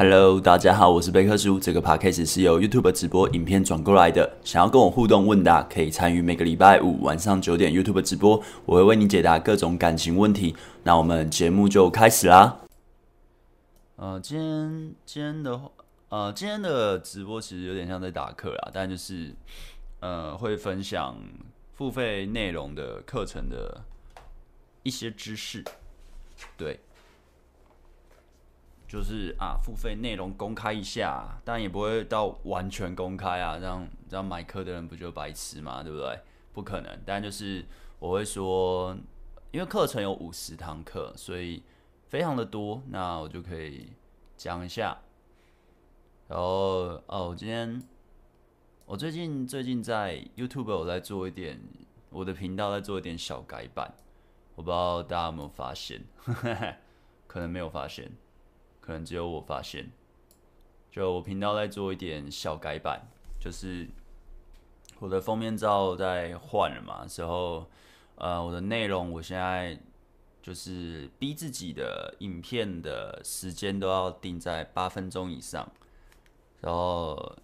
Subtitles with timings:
[0.00, 1.58] Hello，大家好，我是贝克叔。
[1.58, 4.32] 这个 podcast 是由 YouTube 直播影片转过来的。
[4.44, 10.54] 想要跟我互动问答，可以参与每个礼拜五晚上九点 YouTube 直播，我会为你解答各种感情问题。
[10.84, 12.60] 那我们节目就开始啦。
[13.96, 15.60] 呃，今天今天的
[16.10, 19.34] 呃今天的直播其实有点像在打课啦，但就是
[19.98, 21.16] 呃会分享
[21.74, 23.82] 付费内容的课程的
[24.84, 25.64] 一些知识，
[26.56, 26.78] 对。
[28.88, 35.82] 就是啊，付费内容公开一下，但也不会到完全公开啊，这样这样买课的人不就白痴吗？
[35.82, 36.18] 对不对？
[36.54, 36.98] 不可能。
[37.04, 37.64] 但就是
[37.98, 38.96] 我会说，
[39.52, 41.62] 因为课程有五十堂课，所以
[42.06, 43.92] 非常的多，那我就可以
[44.38, 44.96] 讲一下。
[46.26, 47.82] 然后哦，我今天
[48.86, 51.60] 我最近最近在 YouTube 我在做一点
[52.08, 53.92] 我的频道在做一点小改版，
[54.54, 56.02] 我不知道大家有没有发现，
[57.28, 58.10] 可能没有发现。
[58.88, 59.92] 可能只有我发现，
[60.90, 63.06] 就我频道在做一点小改版，
[63.38, 63.86] 就是
[64.98, 67.66] 我的封面照在换了嘛，之后
[68.14, 69.78] 呃，我的内容我现在
[70.40, 75.70] 就是逼自己的影片的时间都要定在八分钟以上，
[76.62, 77.36] 然后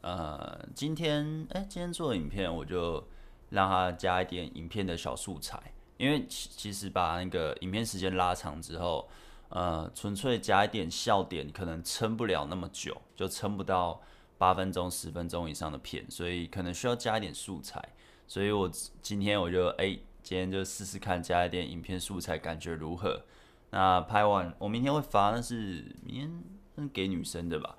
[0.00, 3.04] 呃，今天哎，今天做的影片我就
[3.50, 5.60] 让它加一点影片的小素材，
[5.96, 9.08] 因为其其实把那个影片时间拉长之后。
[9.54, 14.02] 呃，纯粹加一点笑点，可能撑不了那么久，就撑不到
[14.36, 17.80] 八分钟、十分钟以上的片，所以可能需要加一点素材。
[18.26, 18.68] 所以我
[19.00, 23.22] 今天我就哎、今天就试试看加一点影片素材，感觉如何？
[23.70, 26.42] 那拍完我明天会发，那是明
[26.74, 27.76] 天给女生的吧？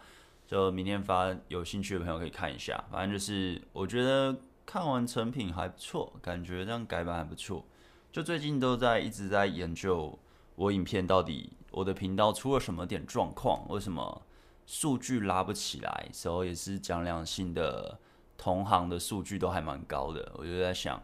[0.47, 2.81] 就明天发，有兴趣的朋友可以看一下。
[2.89, 4.33] 反正就是我觉得
[4.65, 7.65] 看完成品还不错，感觉这样改版还不错。
[8.13, 10.17] 就最近都在一直在研究
[10.55, 11.51] 我影片到底。
[11.75, 13.67] 我的频道出了什么点状况？
[13.67, 14.21] 为什么
[14.65, 16.09] 数据拉不起来？
[16.13, 17.99] 时候也是讲两性的
[18.37, 21.03] 同行的数据都还蛮高的，我就在想，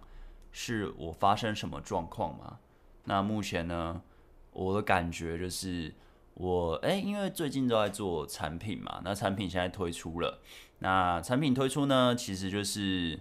[0.53, 2.59] 是我发生什么状况吗？
[3.03, 4.01] 那目前呢，
[4.53, 5.93] 我的感觉就是
[6.35, 10.39] 我哎、因为最近都在做产品嘛，那产品现在推出了，
[10.79, 13.19] 那产品推出呢，其实就是。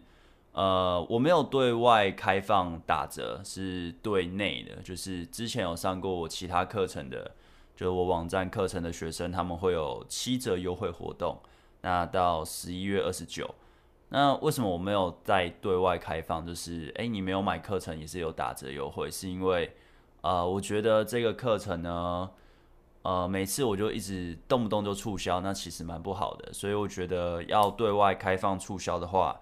[0.52, 4.82] 呃，我没有对外开放打折，是对内的。
[4.82, 7.30] 就是之前有上过我其他课程的，
[7.76, 11.38] 就是我网站课程的学生，他们会有七折优惠活动。
[11.82, 13.54] 那到十一月二十九，
[14.08, 16.44] 那为什么我没有在对外开放？
[16.44, 19.72] 就是，诶，你没有买课程也是有打折优惠，是因为，
[20.22, 22.28] 呃，我觉得这个课程呢，
[23.02, 26.52] 呃，每次我就一直动不动就促销，那其实蛮不好的。
[26.52, 29.40] 所以我觉得要对外开放促销的话。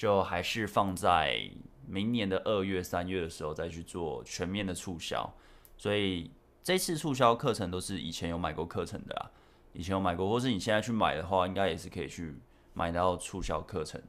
[0.00, 1.38] 就还是放在
[1.86, 5.30] 明年的二月、三月的时候再去做全面的促销，
[5.76, 6.30] 所以
[6.62, 9.30] 这次促销课程都是以前有买过课程的啊，
[9.74, 12.34] 以前有买过，或是你现在去买的话，应该也是可以去
[12.72, 14.00] 买到促销课程。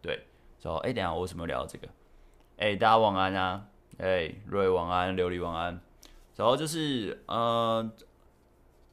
[0.00, 0.28] 对，
[0.60, 1.88] 然后哎，等下我为什么聊这个？
[2.58, 3.66] 哎，大家晚安啊！
[3.98, 5.80] 哎，瑞晚安，琉璃晚安。
[6.36, 7.90] 然后就是呃，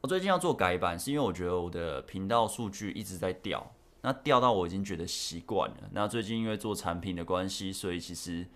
[0.02, 3.72] 我最近要做改版，是因为我觉得我的频道数据一直在掉。
[4.02, 5.90] 那掉到我已经觉得习惯了。
[5.92, 8.48] 那最近因为做产品的关系，所以其实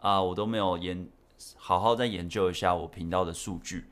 [0.00, 1.08] 啊、我都没有研
[1.56, 3.88] 好好再研究一下我频道的数据，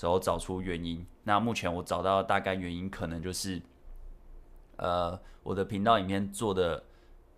[0.00, 1.06] 然后找出原因。
[1.24, 3.60] 那目前我找到大概原因，可能就是
[4.76, 6.84] 呃，我的频道里面做的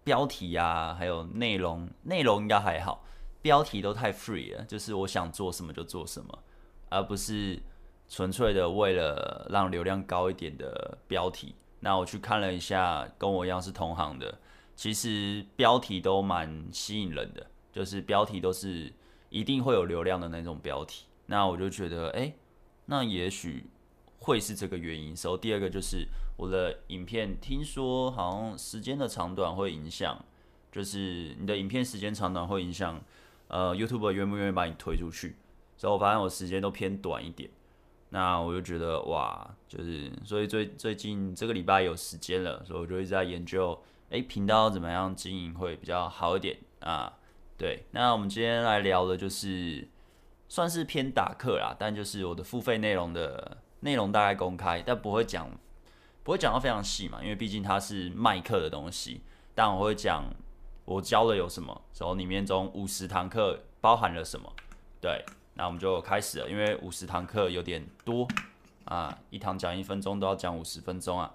[0.05, 3.05] 标题啊，还有内容，内容应该还好，
[3.41, 6.39] 标题都太 free 了，就是我想做什么就做什么，
[6.89, 7.61] 而不是
[8.09, 11.55] 纯粹的为了让流量高一点的标题。
[11.81, 14.39] 那我去看了一下，跟我一样是同行的，
[14.75, 18.93] 其实标题都蛮吸引人的，就是标题都是
[19.31, 21.07] 一定会有流量的那种标题。
[21.27, 22.33] 那我就觉得，哎，
[22.87, 23.67] 那也许
[24.21, 25.15] 会是这个原因。
[25.17, 30.25] 所以第二个就是我的影片，听说好像时间的长短会影响，
[30.73, 33.01] 就是你的影片时间长短会影响，
[33.49, 35.37] 呃，YouTube 愿不愿意把你推出去。
[35.77, 37.49] 所以我发现我时间都偏短一点。
[38.11, 43.79] 那我就觉得哇，就是所以最最近这个礼拜有时间了，所以我就一直在研究，
[44.11, 47.13] 哎，频道怎么样经营会比较好一点啊？
[47.59, 49.87] 对，那我们今天来聊的就是
[50.49, 55.51] 算是偏打课啦，但就是我的付费内容的内容大概公开，但不会讲
[56.25, 59.21] 不会讲到非常细嘛，因为毕竟它是卖课的东西，
[59.55, 60.25] 但我会讲
[60.87, 64.51] 我教的有什么，然后里面中五十堂课包含了什么，
[65.01, 65.25] 对。
[65.59, 68.29] 那我们就开始了，因为五十堂课有点多
[68.85, 71.35] 啊，一堂讲一分钟都要讲五十分钟啊。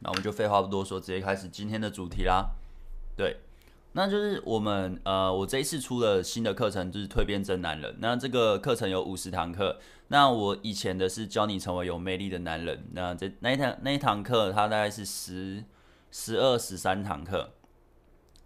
[0.00, 2.50] 那我们就废话不多说，直接开始今天的主题啦。
[3.16, 3.36] 对，
[3.92, 7.94] 那就是我们呃，我这一次出了新的课程，就是蜕变真男人。
[8.00, 9.78] 那这个课程有五十堂课。
[10.08, 12.84] 那我以前的是教你成为有魅力的男人。
[12.92, 15.62] 那这那一堂那一堂课，它大概是十、
[16.10, 17.50] 十二、十三堂课。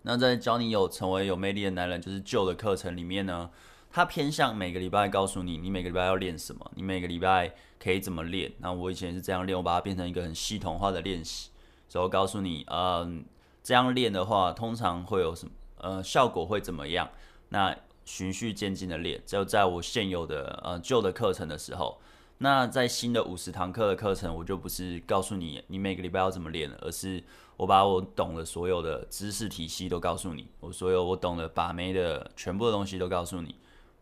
[0.07, 3.51] 那在教你有成为有魅力的男人，就是旧的课程里面呢，
[3.91, 8.53] 它偏向每个礼拜告诉你，你每个礼拜要练什么，你每个礼拜可以怎么练。
[8.61, 11.51] 那我以前是这样练，我把它变成一个很系统化的练习，
[11.89, 13.25] 所以我告诉你，嗯。
[13.67, 15.51] 这样练的话，通常会有什么？
[15.79, 17.11] 呃，效果会怎么样？
[17.49, 22.01] 那循序渐进的练，只有在我现有的呃旧的课程的时候，
[22.39, 27.25] 那在新的五十堂课的课程，我就不是告诉你你每个礼拜要怎么练，而是
[27.57, 33.55] 我把我懂的所有的知识体系都告诉你，我所有我懂的把妹的全部的东西都告诉你，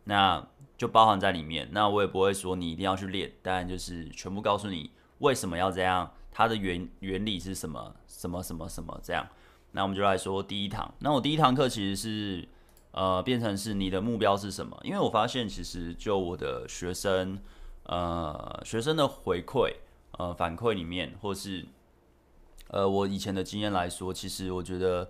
[0.04, 0.44] 那
[0.76, 1.68] 就包含在里面。
[1.70, 9.26] 那我也不会说你一定要去练，当然就是全部告诉你为什么要这样，它的原原理是什么，什么什么什么这样。
[9.70, 10.92] 那我们就来说第一堂。
[10.98, 12.48] 那我第一堂课其实是，
[12.90, 14.76] 呃，变成是你的目标是什么？
[14.82, 17.38] 因为我发现其实就我的学生，
[17.84, 19.72] 呃，学生的回馈，
[20.18, 21.66] 呃，反馈里面，或是，
[22.74, 25.08] 呃，我以前的经验来说，其实我觉得，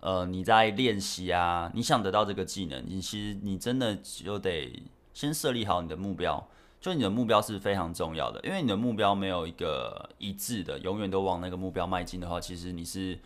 [0.00, 6.48] 呃，你在练习啊，你想得到这个技能，你其实你真的就得先设立好你的目标，
[6.80, 13.18] 就你的目标是非常重要的，因为你的目标没有一个一致的，永远都往那个目标迈进的话，其实你是。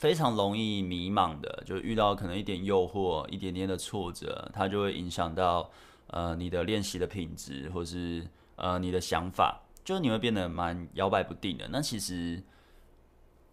[0.00, 5.70] 非常容易迷茫的，就遇到可能一点诱惑、一点点的挫折，它就会影响到
[6.06, 8.26] 呃你的练习的品质，或是
[8.56, 11.68] 呃你的想法，就是你会变得蛮摇摆不定的。
[11.68, 12.42] 那其实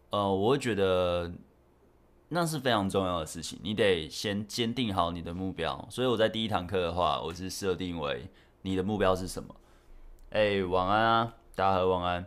[0.10, 1.32] 呃我会觉得
[2.30, 5.88] 那是非常重要的事情，你得先坚定好你的目标。
[5.90, 8.30] 所以我在第一堂课的话，我是设定为
[8.62, 9.56] 你的目标是什么？
[10.32, 12.26] 哎、晚安啊，大家好，晚安。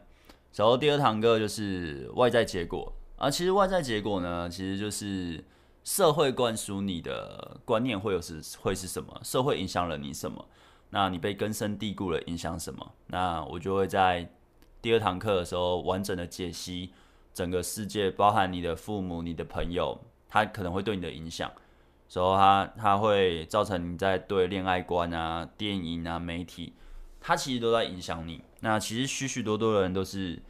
[0.55, 2.93] 然后第二堂课就是外在结果。
[3.17, 5.44] 啊，其实外在结果呢，其实就是
[5.85, 9.21] 社会灌输你的观念会有是会是什么？
[9.23, 10.47] 社会影响了你什么？
[10.88, 12.94] 那你被根深蒂固了影响什么？
[13.09, 14.32] 那我就会在
[14.81, 16.94] 第二堂课的时候完整的解析
[17.32, 19.99] 整个世界，包含你的父母、你的朋友，
[20.29, 21.50] 他可能会对你的影响，
[22.09, 26.73] 所以他他会造成你在对恋爱观啊、电影啊、媒体，
[27.21, 28.43] 他其实都在影响你。
[28.61, 30.41] 那其实许许多多的人都是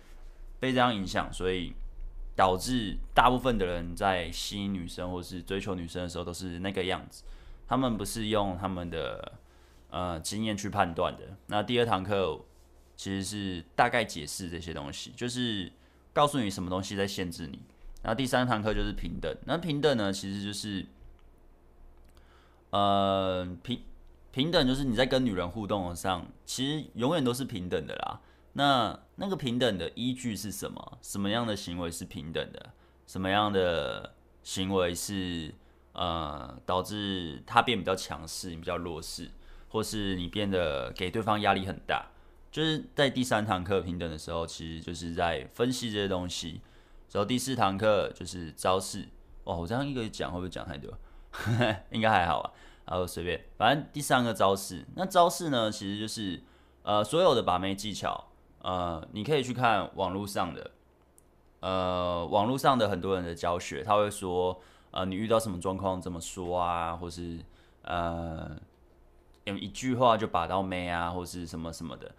[0.59, 1.75] 被这样影响，所以。
[2.37, 7.23] 导致大部分的人在吸引女生或是追求女生的时候都是那个样子，
[7.69, 9.33] 他们不是用他们的
[9.91, 11.37] 呃经验去判断的。
[11.49, 12.41] 那第二堂课
[12.97, 15.71] 其实是大概解释这些东西，就是
[16.13, 17.61] 告诉你什么东西在限制你。
[18.03, 19.35] 然后第三堂课就是平等。
[19.45, 20.87] 那平等呢，其实就是
[22.71, 23.83] 呃平
[24.33, 28.21] 平等，就是你在跟女人互动上，其实永远都是平等的啦。
[28.55, 30.99] 那那个平等的依据是什么？
[31.03, 32.71] 什么样的行为是平等的？
[33.07, 35.55] 什么样的行为是
[35.93, 39.31] 呃导致他变比较强势，你比较弱势，
[39.69, 42.07] 或是你变得给对方压力很大？
[42.51, 46.61] 就是在第三堂课平等的时候，其实就是在分析这些东西。
[47.13, 49.09] 然后第四堂课就是招式。
[49.45, 50.93] 哇，我这样一个讲会不会讲太多？
[51.91, 52.53] 应该还好吧。
[52.87, 54.85] 然后随便，反正第三个招式。
[54.97, 56.43] 那招式呢，其实就是
[56.83, 58.27] 呃所有的把妹技巧。
[58.63, 60.71] 呃，你可以去看网络上的，
[61.61, 64.61] 呃，网络上的很多人的教学，他会说，
[64.91, 67.39] 呃，你遇到什么状况怎么说啊，或是
[67.83, 68.55] 呃，
[69.45, 72.15] 用一句话就把到妹啊，或是什么什么的。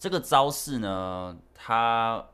[0.00, 2.26] 这个招式呢，它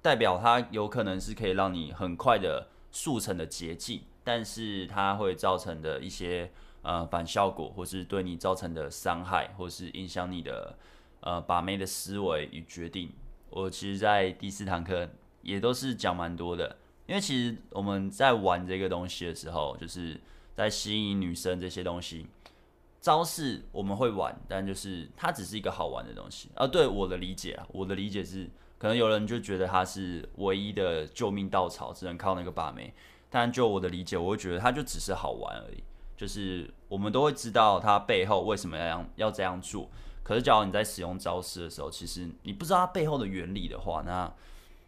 [0.00, 10.76] 代表它有可能是可以让你很快的速成的捷径，但是它会造成的一些呃反效果，或是对你造成的伤害，或是影响你的。
[11.20, 13.10] 呃，把妹的思维与决定，
[13.50, 15.08] 我其实，在第四堂课
[15.42, 16.76] 也都是讲蛮多的。
[17.06, 20.20] 因为其实我们在玩这个东西的时候，就是
[20.54, 22.28] 在吸引女生这些东西，
[23.06, 26.50] 招式我们会玩，但就是它只是一个好玩的东西。
[26.56, 32.92] 啊，对我的理解啊，我的理解是，可能有人就觉得它是唯一的救命稻草，只能靠那个把妹。
[33.30, 35.84] 但就我的理解，我会觉得它就只是好玩而已。
[36.16, 39.88] 就是我们都会知道它背后为什么要要这样做。
[40.24, 44.34] 可是，假如你在使用招式的时候，其实你不知道它背后的原理的话，那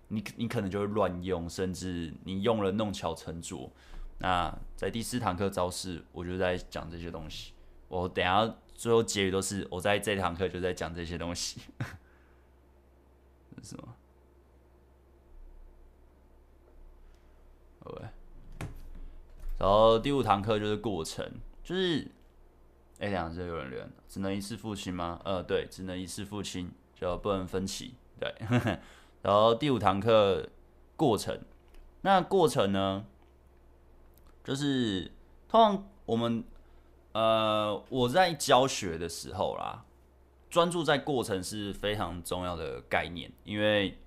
[0.08, 3.70] 你你可能就会乱用，甚至你用了弄巧成拙。
[4.18, 7.52] 那在第四堂课招式，我就在讲这些东西。
[7.88, 11.60] 我等下最后结语都是我在这堂课就在讲这些东西。
[13.62, 13.94] 是什么？
[17.84, 18.08] 对。
[19.58, 21.28] 然后第五堂课就是过程，
[21.62, 22.06] 就是。
[23.00, 25.20] 哎，两只有人留言，只能一次父亲吗？
[25.24, 27.94] 呃，对，只能一次父亲，就不能分期。
[28.18, 28.34] 对，
[29.22, 30.48] 然后第五堂课
[30.96, 31.40] 过程，
[32.00, 33.06] 那过程呢，
[34.42, 35.12] 就是
[35.48, 36.42] 通常我们
[37.12, 39.84] 呃我在教学的时候啦，
[40.50, 43.98] 专注在过程是非常重要的概念，因为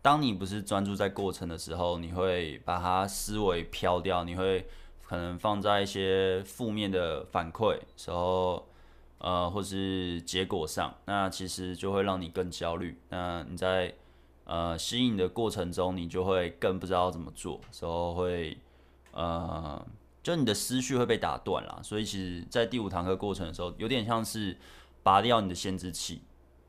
[0.00, 4.66] 当你不是专注在过程的时候，你会把它思维飘掉，你会
[5.04, 8.66] 可能放在一些负面的反馈时候，
[9.18, 12.98] 呃，或是结果上，那其实就会让你更焦虑。
[13.10, 13.94] 那你在
[14.44, 18.58] 呃，吸引的过程中，你就会更不知道怎么做，时候会，
[19.12, 19.86] 呃，
[20.22, 21.80] 就你的思绪会被打断了。
[21.82, 24.56] 所以其实，在第五堂课过程的时候，有点像是
[25.02, 26.22] 拔掉你的限制器。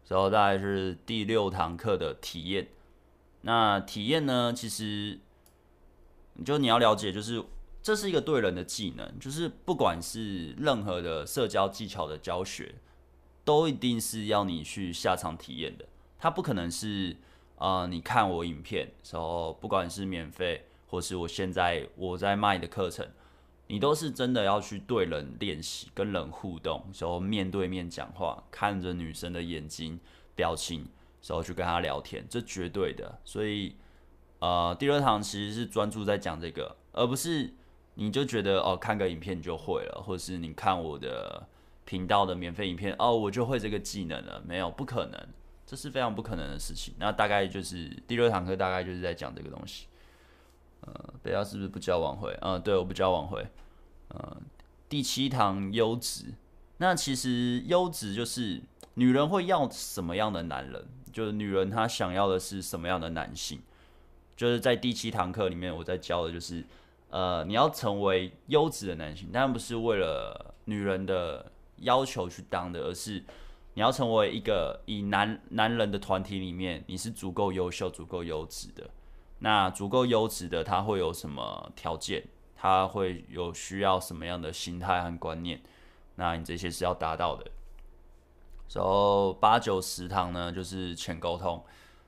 [0.08, 2.68] 然后大概是第六堂课的体验。
[3.42, 5.20] 那体验呢，其实，
[6.46, 7.44] 就你要了解，就是
[7.82, 12.76] 这是一个对人的技能，就是不管是任何的社交技巧的教学，
[13.44, 15.86] 都一定是要你去下场体验的，
[16.20, 17.16] 它不可能是。
[17.56, 23.08] 啊、你看我影片时候，不管是免费，或是我现在我在卖的课程，
[23.68, 30.00] 你都是真的要去对人练习，跟人互动，时候面对面讲话，看着女生的眼睛、
[30.36, 30.86] 表情，
[31.22, 33.20] 时候去跟她聊天，这绝对的。
[33.24, 33.76] 所以，
[34.40, 37.54] 呃，第二堂其实是专注在讲这个，而不是
[37.96, 41.48] 你就觉得哦，看个影片就会了，或是你看我的
[41.86, 45.28] 频道的免费影片，哦，我就会这个技能了，没有，不可能。
[45.66, 46.94] 这是非常不可能的事情。
[47.00, 49.88] 那大概就是第六堂课，大概就是在讲这个东西。
[50.86, 52.32] 呃，北大是不是不教挽回？
[52.42, 53.46] 嗯、呃，对，我不教挽回。
[54.10, 54.38] 呃，
[54.88, 56.34] 第七堂优质。
[56.78, 58.62] 那其实优质就是
[58.96, 60.88] 女人会要什么样的男人？
[61.12, 63.62] 就是女人她想要的是什么样的男性？
[64.36, 66.66] 就是在第七堂课里面，我在教的就是，
[67.10, 73.24] 呃，你要成为优质的男性，当然不是为了女人的要求去当的，而是。
[73.76, 78.88] 你要成为一个以男男人的团体里面，你是足够优秀、足够优质的。
[79.44, 82.24] 那足够优质的他会有什么条件？
[82.56, 85.62] 他会有需要什么样的心态和观念？
[86.16, 87.52] 那你这些是要达到的。
[88.74, 91.62] 然后八九十堂呢，就是浅沟通。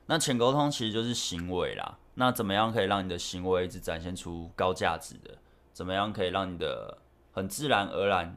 [0.06, 1.98] 那浅沟通其实就是行为啦。
[2.14, 5.36] 那怎么样可以让你的行为一直展现出高价值的？
[5.74, 6.96] 怎么样可以让你的
[7.32, 8.34] 很自然而然？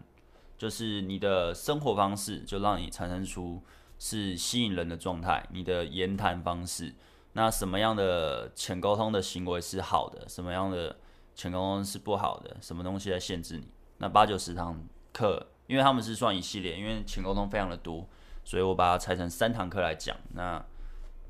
[0.57, 3.63] 就是你的生活方式，就让你产生出
[3.97, 5.47] 是吸引人的状态。
[5.53, 6.93] 你的言谈方式，
[7.33, 10.27] 那什么样的浅沟通的行为是好的？
[10.27, 10.97] 什么样的
[11.35, 12.57] 浅沟通是不好的？
[12.61, 13.67] 什么东西在限制你？
[13.97, 14.83] 那八九十堂
[15.13, 18.07] 课，因为他们是算一系列，因为浅沟通非常的多，
[18.43, 20.15] 所以我把它拆成三堂课来讲。
[20.33, 20.63] 那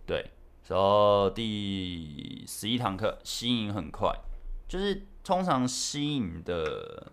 [0.06, 0.32] 对，
[0.68, 4.16] 然后第十一堂课吸引很快，
[4.68, 7.12] 就是通常吸引的。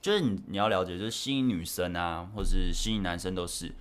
[0.00, 3.74] 就是你你要了解，就是吸引女生啊，或是吸引男生都是，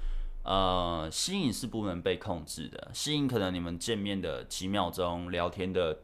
[0.48, 2.90] 呃，吸引是不能被控制的。
[2.94, 6.00] 吸引可能你们见面的几秒钟，聊天的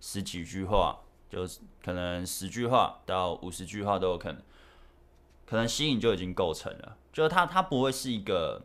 [0.00, 4.42] 十几句话，就是可能十句话到五十句话都有可能，
[5.44, 6.96] 可能吸引就已经构成了。
[7.12, 8.62] 就是他他不会是一个，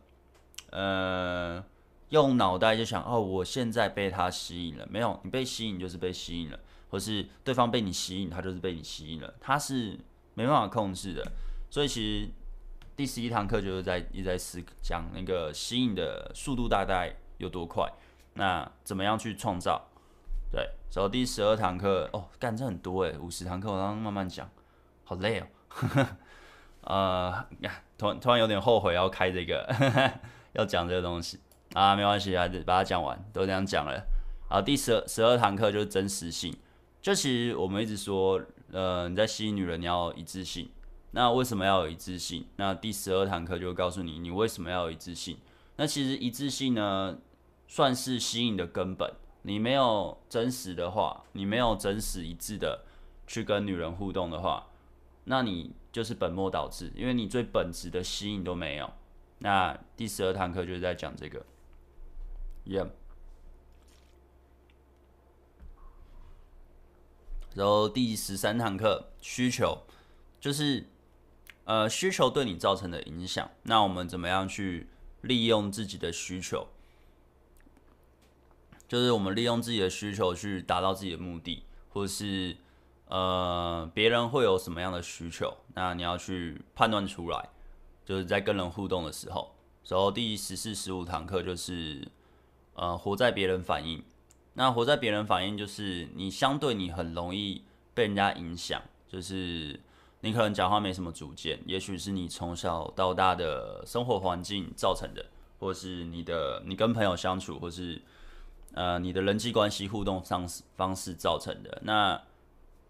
[0.72, 1.64] 呃，
[2.10, 10.00] 用脑袋就想哦，我现在被他吸引了，没有，你被吸引就是被吸引了，或是对方被你吸引，他就是被你吸引了，他是。
[10.38, 11.32] 没办法控制的，
[11.68, 12.30] 所以其实
[12.98, 17.88] 第十一堂课就是在一直在思讲那个吸引的速度大概有多快，
[18.34, 19.80] 那怎么样去创造？
[20.52, 24.50] 对，然后第十二堂课哦，干这很多诶，五十堂课我刚刚慢慢讲，
[25.04, 25.46] 好累哦，
[26.82, 27.46] 呃，
[28.00, 29.72] 突然突然有点后悔要开这个
[30.54, 31.40] 要讲这个东西
[31.74, 34.04] 啊，没关系，还是把它讲完，都这样讲了。
[34.50, 36.52] 好，第十十二堂课就是真实性，
[37.00, 38.42] 就其实我们一直说。
[38.70, 40.70] 呃，你在吸引女人，你要一致性。
[41.12, 42.46] 那为什么要有一致性？
[42.58, 45.38] 那第十二堂课就告诉你，你为什么要有一致性。
[45.78, 47.18] 那其实一致性呢，
[47.68, 49.14] 算是吸引的根本。
[49.44, 52.84] 你没有真实的话，你没有真实一致的
[53.26, 54.68] 去跟女人互动的话，
[55.24, 58.92] 那你就是本末倒置，因为你最本质的吸引都没有。
[59.40, 61.46] 那第十二堂课就是在讲这个。
[62.66, 62.90] Yeah。
[67.56, 69.84] 然后第十三堂课需求，
[70.40, 70.86] 就是
[71.68, 73.52] 呃需求对你造成的影响。
[73.64, 74.88] 那我们怎么样去
[75.22, 76.68] 利用自己的需求？
[78.88, 82.56] 就是我们利用自己的需求去达到自己的目的，或是
[83.10, 85.58] 呃别人会有什么样的需求？
[85.74, 87.50] 那你要去判断出来。
[88.06, 89.54] 就是在跟人互动的时候。
[89.86, 92.08] 然后第十四、十五堂课就是
[92.74, 94.02] 呃活在别人反应。
[94.54, 99.78] 那活在别人反应，就是你相对你很容易被人家影响，就是
[100.22, 105.26] 你可能讲话没什么主见，也许是你从小到大的生活环境造成的，
[105.60, 108.02] 或是你的你跟朋友相处，或是
[108.74, 111.82] 呃你的人际关系互动方式方式造成的。
[111.84, 112.20] 那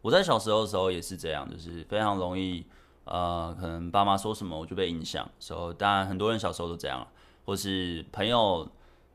[0.02, 2.66] 我在小时候的时候也是这样，就是非常容易，
[3.04, 5.30] 呃，可能爸妈说什么我就被影响。
[5.38, 7.06] 所以当然很多人小时候都这样，
[7.46, 8.66] 或是朋友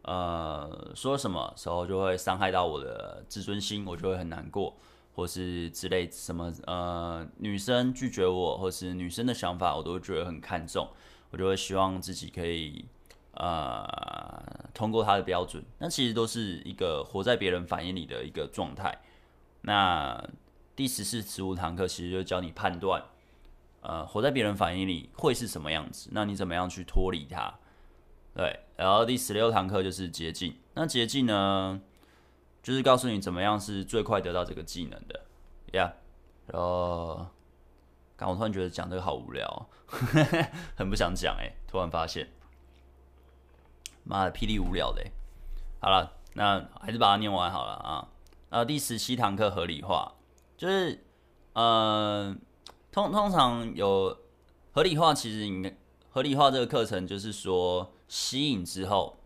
[0.02, 4.74] 呃说什么时候就会伤害到我的自尊心，我就会很难过，
[5.14, 10.88] 或是之类什么呃女生拒绝我，或是女生的想法，我都觉得很看重，
[11.30, 12.84] 我就会希望自己可以。
[13.34, 19.00] 呃，通过他的标准，那其实都是一个活在别人反应里的一个状态。
[19.62, 20.22] 那
[20.76, 23.02] 第十四、十五堂课其实就教你判断，
[23.80, 27.54] 呃，活在别人反应里会是什么样子，那你怎么样去脱离它？
[28.34, 30.54] 对，然后第十六堂课就是捷径。
[30.74, 31.80] 那捷径呢，
[32.62, 35.20] 就是告诉你怎么样是最快得到这个技能的
[35.72, 35.86] 呀。
[35.86, 35.92] Yeah.
[36.52, 37.26] 然后，
[38.16, 39.68] 刚我突然觉得讲这个好无聊，
[40.76, 42.28] 很不想讲哎，突然发现。
[44.04, 45.02] 妈的，霹雳无聊的。
[45.80, 48.08] 好了，那还是把它念完好了啊。
[48.50, 50.14] 呃，第十七堂课合理化，
[50.56, 51.04] 就是
[51.52, 52.36] 呃，
[52.90, 54.18] 通通常有
[54.72, 55.74] 合理化，其实应
[56.10, 59.16] 合理化这个课程就是说吸引之后，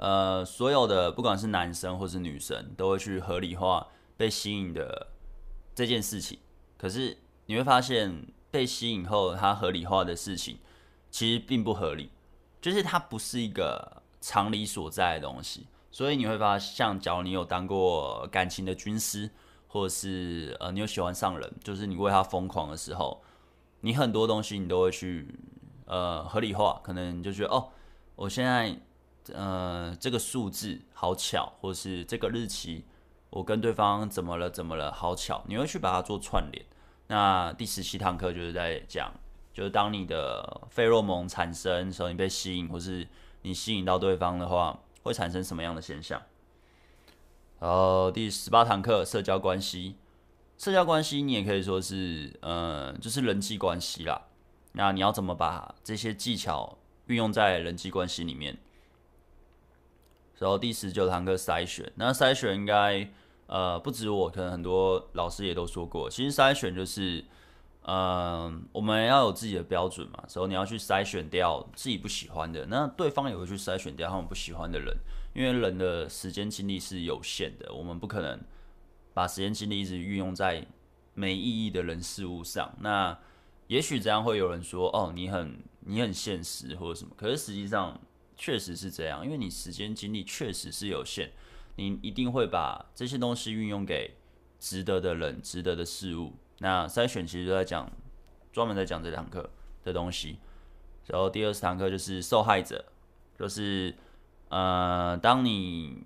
[0.00, 5.08] 呃，所有的不管是男生或是女生，都会去合理化被吸引的
[5.74, 6.38] 这件事情。
[6.78, 10.58] 可是你会发现，被吸引后，它合理化的事情
[11.10, 12.10] 其实并不合理。
[12.62, 19.30] 就是它不是一个常理所在的东西，所以你会发现，像假如你有当过感情的军师，
[19.68, 23.22] 或者是呃你有喜欢上人，就是你为他疯狂的时候，
[23.80, 25.38] 你很多东西你都会去
[25.86, 27.68] 呃合理化，可能就觉得哦，
[28.16, 28.78] 我现在
[29.34, 32.84] 呃这个数字好巧，或是这个日期
[33.30, 36.64] 我跟对方怎么了怎么了好巧，你会去把它做串联。
[37.08, 39.12] 那第十七堂课就是在讲。
[39.52, 43.06] 就是当你的费洛蒙产生时候，你被吸引，或是
[43.42, 46.22] 你吸引到对方的话，会产生什么样的现象？
[47.58, 49.96] 然后第十八堂课，社交关系。
[50.56, 54.22] 社交关系你也可以说是，嗯，就是人际关系啦。
[54.72, 58.56] 那你要怎么把这些技巧运用在人际关系里面？
[60.40, 63.08] 然后第十九堂课筛选，那筛选应该，
[63.46, 67.24] 呃，不止我，可能很多老师也都说过，其实筛选就是。
[67.82, 74.94] 嗯，我们要有自己的标准嘛，所以你要去筛选掉自己不喜欢的，那对方也会去筛选掉他们不喜欢的人，
[75.34, 78.38] 因为人的时间精力是有限的，我们不可能
[79.14, 80.64] 把时间精力一直运用在
[81.14, 82.70] 没意义的人事物上。
[82.80, 83.18] 那
[83.68, 87.98] 也许这样会有人说，哦，你很你很现实或者什么，可是实际上
[88.40, 91.30] 确实是这样，因为你时间精力确实是有限，
[91.76, 94.14] 你一定会把这些东西运用给
[94.58, 96.32] 值得的人、值得的事物。
[96.60, 97.92] 那筛选其实就在讲，
[98.50, 99.50] 专门在讲这堂课
[99.84, 100.38] 的东西。
[101.08, 102.82] 然后第二十堂课就是受害者，
[103.38, 103.94] 就是
[104.48, 105.98] 呃，当你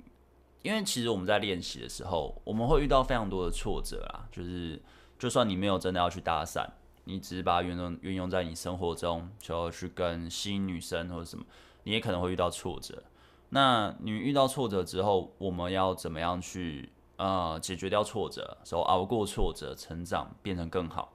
[0.62, 4.26] 因为其实我们在练习的时候，我们会遇到非常多的挫折啊。
[4.32, 4.82] 就是
[5.18, 6.66] 就算你没有真的要去搭讪，
[7.04, 11.44] 你只是把它运用运用在你生活中，就要去跟吸引女生或者什么，
[11.84, 13.04] 你也可能会遇到挫折。
[13.50, 16.90] 那你遇到挫折之后，我们要怎么样去？
[17.16, 21.12] 呃，解决掉挫折，说熬过挫折，成长变成更好。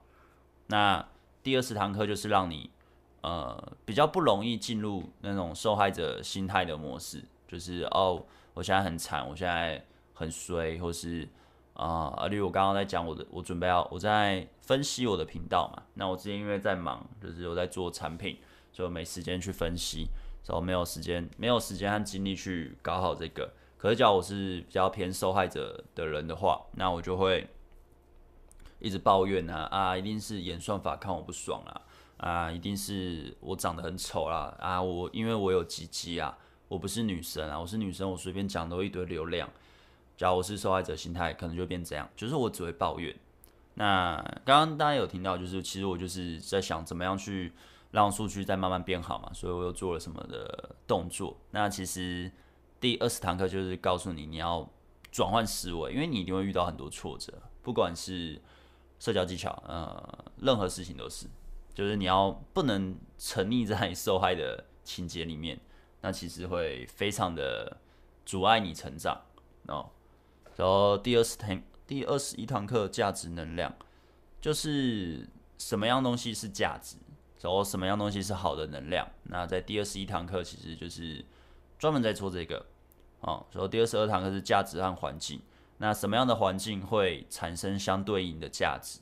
[0.68, 1.06] 那
[1.42, 2.70] 第二十堂课就是让你
[3.20, 11.28] 呃比较不容易进入那种受害者心态的模式，就是哦，我现在很惨，我现在很衰，或是
[11.74, 15.82] 啊，例如我刚刚在讲我的，我准备要我在分析我的频道嘛。
[15.92, 18.38] 那我之前因为在忙，就是我在做产品，
[18.72, 20.06] 所以我没时间去分析，
[20.42, 23.52] 所以没有时间，没有时间和精力去搞好这个。
[23.76, 27.48] 可是，假如我是比较偏受害者的人的话，那我就会
[28.78, 31.80] 一直抱怨啊啊，一定是演算法看我不爽啊
[32.18, 36.36] 啊，一定是我长得很丑啦啊，我因为我有鸡鸡啊，
[36.68, 39.48] 我不是女生啊，我是女生，我随便讲都一堆流量。
[40.16, 43.16] 假如我是受害者心态，可能就变这样，就是我只会抱怨。
[43.74, 47.54] 那刚刚大家有听到，就是其实我就是在想怎么样去
[47.90, 51.36] 让数据再慢慢变好嘛，所以我又做了什么的动作。
[51.50, 52.30] 那其实。
[52.80, 54.66] 第二十堂课就是告诉你，你要
[55.12, 58.40] 转换思维，因为你一定会遇到很多挫折，不管是
[58.98, 61.26] 社交技巧，呃，任何事情都是，
[61.74, 65.60] 就是你要不能沉溺在 受害的情节里面，
[66.00, 67.76] 那其实会非常的
[68.24, 69.20] 阻碍你成长
[69.66, 69.90] 哦。
[70.56, 73.74] 然后第二十堂，第二十一堂课价值能量，
[74.40, 76.96] 就是什么样东西是价值，
[77.48, 79.08] 后什么样东西是好的能量。
[79.22, 81.24] 那在第二十一堂课，其实就是。
[81.78, 82.66] 专门在做这个，
[83.20, 85.40] 哦，所以第二十二堂课是价值和环境。
[85.78, 89.00] 那什么样的环境会产生相对应的价值？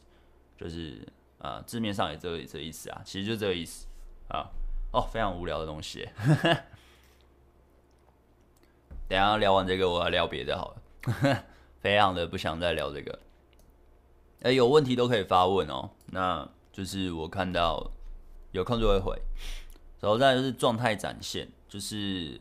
[0.56, 1.04] 就是
[1.38, 3.88] 啊、字面上也这个这个意思啊，其实就这个意思
[4.28, 4.46] 啊。
[4.92, 6.08] 哦，非常无聊的东西。
[9.08, 11.44] 等下聊完这个，我要聊别的好了。
[11.82, 13.18] 非常的不想再聊这个。
[14.42, 15.90] 哎、有问题都可以发问哦。
[16.06, 17.90] 那就是我看到
[18.52, 19.20] 有空就会回。
[20.00, 22.40] 然后再就是状态展现，就是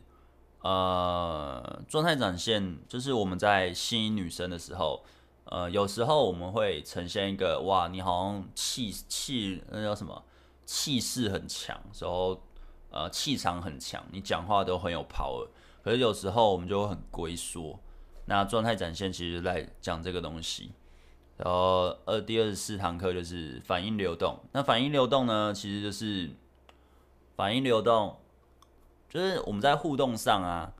[0.62, 5.04] 呃，状态展现就是我们在吸引女生的时候，
[5.44, 10.22] 呃，有时候我们会呈现一个哇，你好像气气那叫什么
[10.64, 12.40] 气势很强，然后
[12.90, 15.48] 呃气场很强，你讲话都很有 power。
[15.82, 17.78] 可是有时候我们就会很龟缩。
[18.26, 20.70] 那状态展现其实在讲这个东西。
[21.38, 24.36] 然后呃，第二十四堂课就是反应流动。
[24.50, 26.28] 那反应流动呢，其实就是
[27.36, 28.18] 反应流动，
[29.08, 30.72] 就是我们在互动上啊，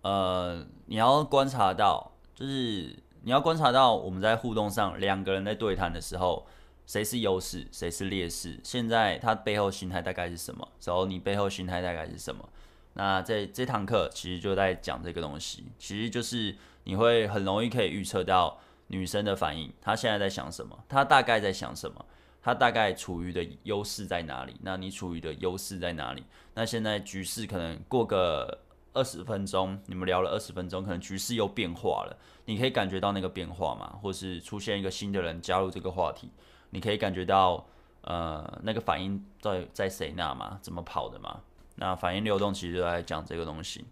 [0.00, 6.46] 呃，你要观察到，就是你要观察到我们在互动上，两个人在对谈的时候，
[6.86, 8.58] 谁是优势，谁是劣势。
[8.64, 10.66] 现在他背后心态大概是什么？
[10.82, 12.48] 然后你背后心态大概是什么？
[12.94, 18.58] 那在这堂课其实就在讲这个东西，其实就是你会很容易可以预测到。
[18.90, 20.76] 女生的反应，她现在在想什么？
[20.88, 22.04] 她大概在想什么？
[22.42, 24.56] 她大概处于的优势在哪里？
[24.62, 26.24] 那你处于的优势在哪里？
[26.54, 28.58] 那现在局势可能过个
[28.92, 32.16] 二十分钟，你们聊了二十分钟，可能局势又变化了。
[32.46, 33.98] 你可以感觉到那个变化吗？
[34.02, 36.30] 或是出现一个新的人加入这个话题？
[36.70, 37.64] 你可以感觉到
[38.02, 40.58] 呃那个反应在在谁那吗？
[40.60, 41.40] 怎么跑的吗？
[41.76, 43.84] 那反应流动其实就在讲这个东西。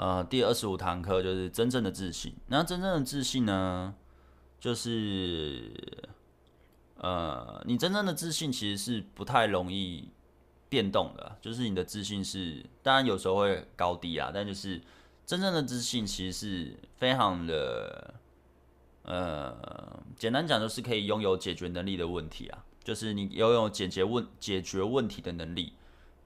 [0.00, 2.32] 呃，第二十五堂课就是真正的自信。
[2.46, 3.94] 那真正的自信呢，
[4.58, 5.70] 就是
[6.96, 10.08] 呃，你真正的自信其实是不太容易
[10.70, 11.36] 变动的。
[11.42, 14.80] 就是你的自信是，当然有时候会高低啊，但就是
[15.26, 18.14] 真正的自信其实是非常的，
[19.02, 25.74] 呃，简单讲就是可以拥有解决能力的问题啊，就是你拥有解决问解决问题的能力。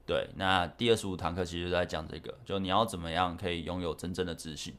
[0.05, 4.75] 对，那第二十五堂课其实就在讲这个，就你要怎么样可以拥有真正的自信。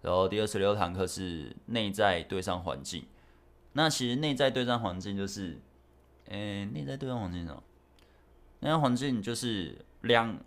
[0.00, 3.04] 然后第二十六堂课是内在对上环境。
[3.74, 5.60] 那其实内在对上环境就是，
[6.26, 7.62] 诶，内在对上环境是什么？
[8.60, 10.38] 内在环境就是两，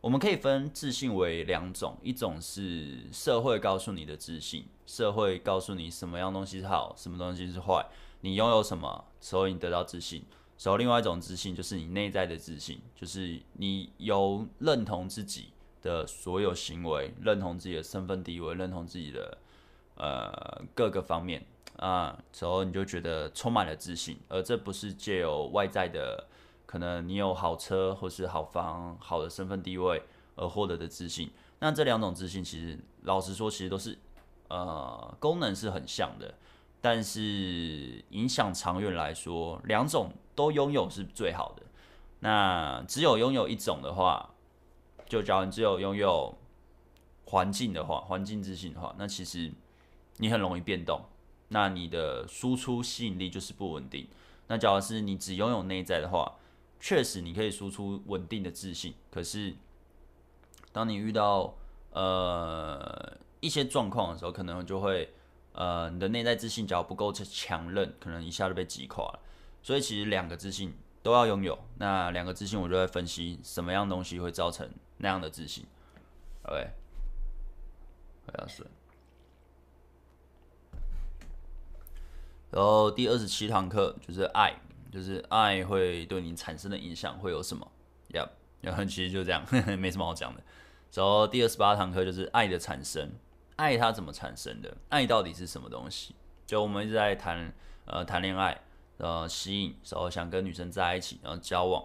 [0.00, 7.86] 我们可以分自信为两种，一种是社会告诉你的自信，社会告诉你什么样东西是好，什么东西是坏，
[8.20, 10.24] 你拥有什么，所以你得到自信。
[10.62, 19.38] 然后另外一种自信就是你内在的自信，就是你有认同自己的所有行为，认同自己的身份地位，认同自己的
[19.96, 21.46] 呃各个方面
[21.78, 26.26] 啊，然后你就觉得充满了自信，而这不是借由外在的，
[26.66, 30.02] 可能你有好车或是好房、好的身份地位
[30.36, 31.30] 而获得的自信。
[31.60, 33.96] 那这两种自信其实老实说，其实都是
[34.48, 36.34] 呃功能是很像的。
[36.82, 41.62] 但是影响长远来说，两种都拥有是最好的。
[42.20, 44.30] 那只有拥有一种的话，
[45.06, 46.34] 就假如你只有拥有
[47.26, 49.52] 环境的话，环境自信的话，那其实
[50.16, 51.02] 你很容易变动。
[51.48, 54.08] 那你的输出吸引力就是不稳定。
[54.46, 56.36] 那假如是你只拥有内在的话，
[56.80, 58.94] 确实你可以输出稳定的自信。
[59.10, 59.54] 可是
[60.72, 61.54] 当你遇到
[61.92, 65.12] 呃一些状况的时候，可能就会。
[65.52, 69.18] 呃，你的内在自信只要不够强韧，可能一下就被击垮了。
[69.62, 71.58] 所以其实两个自信都要拥有。
[71.78, 74.68] 那两个自信，我就会分析什么样东西会造成
[74.98, 75.64] 那样的自信。
[76.42, 76.70] OK，
[78.26, 78.66] 喝下水。
[82.50, 84.54] 然后第二十七堂课就是爱，
[84.90, 87.70] 就是爱会对你产生的影响会有什么？
[88.08, 88.28] 呀，
[88.60, 90.42] 然后其实就这样，呵呵，没什么好讲的。
[90.92, 93.12] 然后第二十八堂课就是爱的产生。
[93.54, 94.74] 爱它怎么产生的？
[94.88, 96.14] 爱到底是什么东西？
[96.46, 97.52] 就我们一直在谈，
[97.84, 98.58] 呃，谈恋爱，
[99.00, 101.84] 呃，吸引，然后想跟女生在一起，然后交往。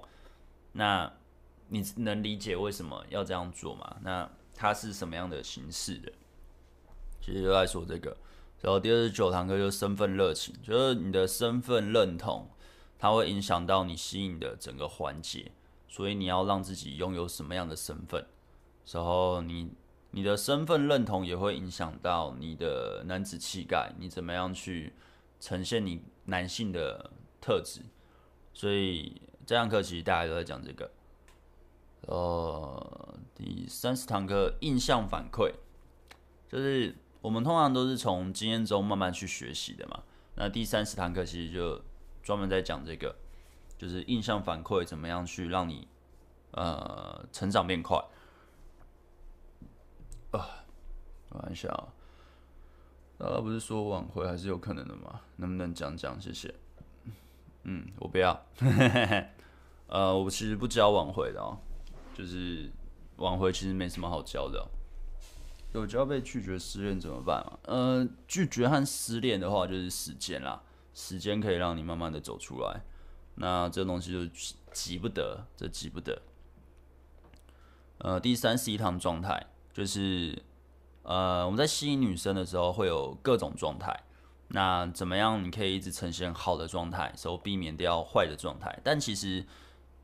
[0.74, 1.12] 那
[1.70, 3.98] 你能理解为什么要这样做吗？
[4.02, 6.12] 那它是什么样的形式的？
[7.22, 8.16] 其实就在说这个。
[8.62, 12.50] 然后第二十九堂课就是身份热情，就是你的身份认同，
[13.00, 15.52] 它会影响到你吸引的整个环节。
[15.88, 18.26] 所以你要让自己拥有什么样的身份？
[18.92, 19.72] 然后你。
[20.12, 24.94] 你的身份认同也会影响到你的男子气概，你怎么样去
[25.40, 27.82] 呈现你男性的特质？
[28.54, 30.92] 所以这堂课其实大家都在讲这个。
[32.08, 35.52] 呃，第三十堂课印象反馈，
[36.48, 40.04] 就是我们通常都是从经验中慢慢去学习的嘛。
[40.36, 41.82] 那第三十堂课其实就
[42.22, 43.16] 专门在讲这个，
[43.78, 45.88] 就是印象反馈怎么样去让你
[46.52, 48.04] 呃成长变快。
[50.32, 51.94] 开玩笑，
[53.18, 55.22] 大家不是说挽回还是有可能的吗？
[55.38, 56.20] 能不能讲讲？
[56.20, 56.54] 谢谢。
[57.64, 58.46] 嗯，我不要。
[59.88, 61.58] 呃，我其实不教挽回的哦，
[62.14, 62.70] 就是
[63.18, 64.68] 挽回其实没什么好教的。
[65.74, 67.60] 有教被拒绝失恋怎么办啊？
[67.64, 72.82] 呃，拒绝和失恋的话就是时间啦，时间可以让你慢慢的走出来。
[73.36, 74.26] 那这东西就
[74.72, 76.22] 急不得，这急不得。
[77.98, 80.42] 呃，第三是一堂状态，就是
[81.06, 83.98] 呃我们在吸引女生的时候会有各种状态。
[84.50, 88.78] 那怎么样你可以一直呈现好的状态，所以避免掉坏的状态？
[88.84, 89.46] 但其实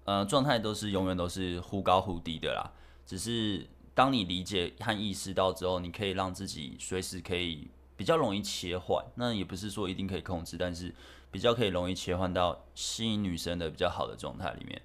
[0.05, 2.71] 呃状态都是永远都是忽高忽低的啦，
[3.05, 3.67] 只是。
[3.93, 9.05] 当你理解和意识到之后，你可以让自己随时可以比较容易切换。
[9.15, 10.95] 那也不是说一定可以控制，但是
[11.29, 14.81] 比较可以容易切换到吸引女生的比较好的状态里面。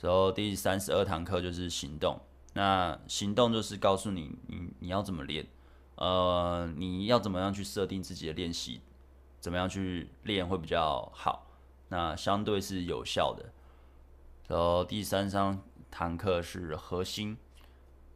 [0.00, 2.18] 然后第三十二堂课就是行动。
[2.54, 5.46] 那行动就是告诉你，你你要怎么练，
[5.94, 8.80] 呃，你要怎么样去设定自己的练习，
[9.40, 11.46] 怎么样去练会比较好。
[11.88, 13.52] 那相对是有效的。
[14.48, 17.36] 然后第三三堂课是核心。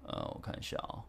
[0.02, 1.02] 呃，我看一下哦，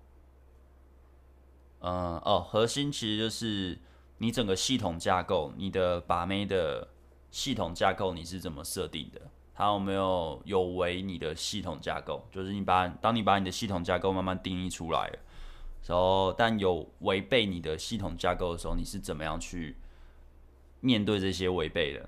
[1.80, 3.78] 呃，哦，核心其实就是
[4.18, 6.88] 你整个系统架构，你的把妹的
[7.30, 9.22] 系统架构你是怎么设定的？
[9.58, 12.24] 它有没有有违你的系统架构？
[12.32, 15.12] 就是你把当你把你的系统架构慢慢定义出来，
[15.88, 19.76] 然后但有违背你的系统架构的时候，你是怎么样去
[20.80, 22.08] 面对这些违背的？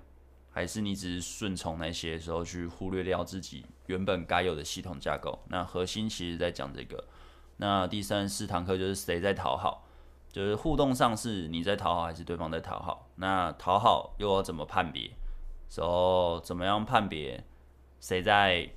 [0.51, 5.39] 还是你只是顺从那些时候去忽略掉自己原本该有的系统架构？
[5.47, 7.03] 那核心其实在讲这个。
[7.57, 9.87] 那第三四堂课就是谁在讨好，
[10.31, 13.09] 就是互动上是你在讨好还是对方在讨好？
[13.15, 15.09] 那讨好又要怎么判别？
[15.69, 17.45] 时候怎么样判别
[18.01, 18.69] 谁在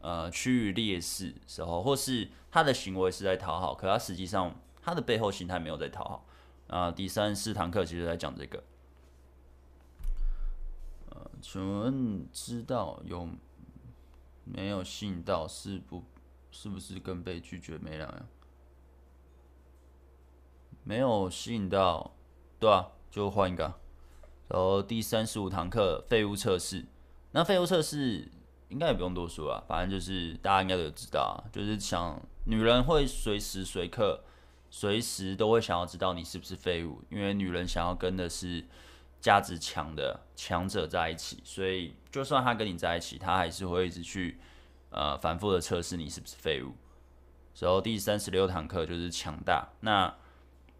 [0.00, 6.26] 呃趋于劣势时候，或是他的行为是在讨好，可他实际上他的背后心态没有在讨好？
[6.68, 8.62] 啊第三四堂课其实在讲这个。
[11.40, 13.28] 请问知道有
[14.44, 15.46] 没有吸引到？
[15.46, 16.02] 是不？
[16.50, 18.26] 是不是跟被拒绝没两样？
[20.84, 22.14] 没有吸引到，
[22.58, 23.74] 对啊，就换一个。
[24.54, 26.84] 然后第三十五堂课废物测试，
[27.32, 28.30] 那废物测试
[28.68, 34.22] 应该也不用多说啊，反正就是大家应该都知道，就是想女人会随时随刻、
[34.70, 38.64] 随时都会想要知道你是不是废物，因为女人想要跟的是。
[39.20, 44.38] 价值强的强者在一起，所以就算她跟你在一起，她还是会一直去
[44.90, 46.74] 呃反复的测试你是不是废物。
[47.58, 49.66] 然后第三十六堂课就是强大。
[49.80, 50.14] 那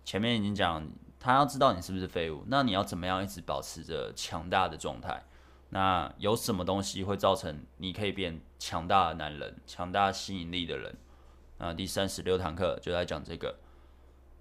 [0.05, 0.87] 前面已经讲，
[1.25, 5.25] 他要知道你是不是废物，那你要怎么样一直保持着强大的状态？
[5.71, 10.95] 那有什么东西会造成你可以变强大的男人、强大吸引力的人？
[11.57, 13.57] 那第三十六堂课就在讲这个。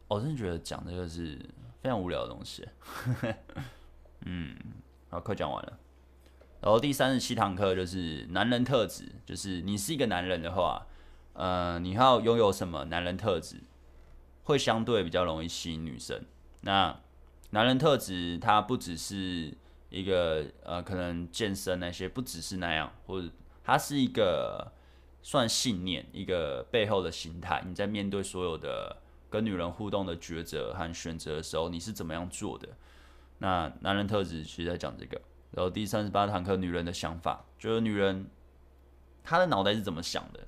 [0.10, 1.40] 我真的觉得讲这个是
[1.82, 2.68] 非常无聊的东西。
[4.26, 4.54] 嗯，
[5.10, 5.80] 好，课讲完了。
[6.60, 10.86] 然后第三十七堂课就是男人特质，就是你是一个男人的话，
[11.32, 13.62] 呃，你要拥有什么男人特质，
[14.44, 16.22] 会相对比较容易吸引女生。
[16.64, 17.00] 那
[17.52, 19.54] 男人特质，它不只是
[19.90, 23.30] 一个呃，可能健身那些，不只是那样，或者
[23.64, 24.72] 它是一个
[25.22, 27.64] 算信念，一个背后的心态。
[27.68, 28.98] 你在面对所有的
[29.30, 32.70] 跟女人互动的抉择和选择的时候，你是怎么样做的？
[33.40, 35.22] 那男人特质其实在讲这个，
[35.52, 38.26] 然后第三十八堂课，女人的想法，就是女人
[39.24, 40.40] 她的脑袋是怎么想的？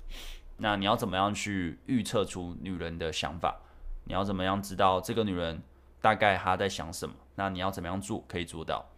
[0.56, 3.60] 那你要怎么样去预测出女人的想法？
[4.04, 5.62] 你要怎么样知道这个女人
[6.00, 7.14] 大概他在想什么？
[7.34, 8.88] 那你要怎么样做可以做到？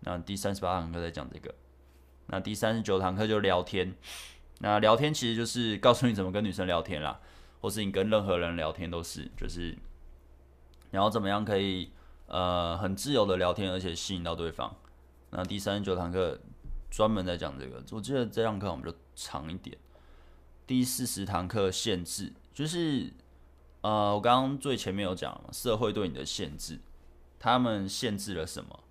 [0.00, 1.54] 那第三十八堂课在讲这个，
[2.26, 3.94] 那第三十九堂课就聊天。
[4.58, 7.20] 那聊天其实就是告诉你怎么跟女生聊天啦，
[7.60, 9.76] 或是你跟任何人聊天都是，就是
[10.90, 11.90] 你要怎么样可以。
[12.28, 14.74] 呃，很自由的聊天，而且吸引到对方。
[15.30, 16.36] 那第三十九堂课
[16.90, 19.78] 专门在讲这个，我记得这堂课我们就长一点。
[20.66, 23.12] 第四十堂课限制，就是
[23.80, 26.80] 呃，我刚刚最前面有讲社会对你的限制，
[27.38, 28.84] 他们限制了什么？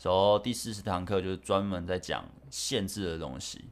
[0.00, 3.64] 然后第四十堂课就是专门在讲限制的东西，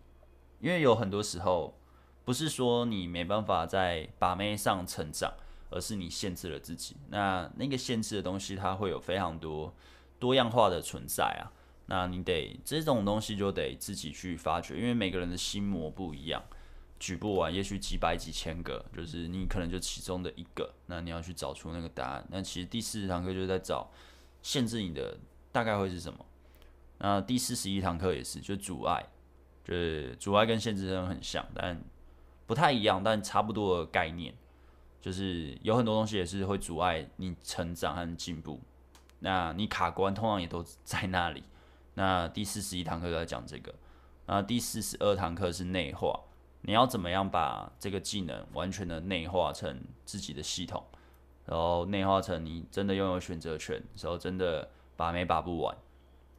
[0.60, 1.78] 因为有很多时候
[2.24, 5.32] 不是说你没办法在把妹上成长。
[5.72, 9.72] 而是你限制了自己，那那个限制的东西，它会有非常多
[10.18, 11.46] 多样化的存在啊。
[11.86, 16.42] 那你得这种东西就得自己去发掘，因为每个人的心魔不一样，
[17.00, 22.24] 举不完，也许几百几千个，就是你可能就其中的一个，那你要去找出那个答案。
[22.30, 23.90] 那其实第四十堂课就是在找
[24.42, 25.18] 限制你的
[25.50, 26.24] 大概会是什么。
[26.98, 29.04] 那第四十一堂课也是，就阻碍，
[29.64, 31.82] 就是阻碍跟限制真的很像，但
[32.46, 34.34] 不太一样，但差不多的概念。
[35.00, 38.60] 就是有很多东西也是会阻碍你成长和进步，
[39.20, 41.42] 那你卡关通常也都在那里。
[41.94, 43.74] 那第四十一堂课在讲这个，
[44.26, 46.20] 那第四十二堂课是内化，
[46.62, 50.84] 你要怎么样把这个技能完全的内化成自己的系统？
[51.46, 55.76] 然后内化成你真的拥有选择权，时候真的把没把不完。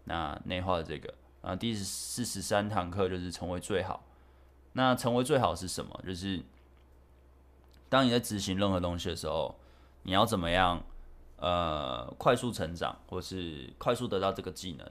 [0.06, 4.04] 那内化的这个，啊，第四十三堂课就是成为最好。
[4.74, 6.02] 那成为最好是什么？
[6.06, 6.42] 就是
[7.90, 9.56] 当你在执行任何东西的时候，
[10.04, 10.84] 你要怎么样？
[11.38, 14.88] 呃，快速成长，或是快速得到这个技能，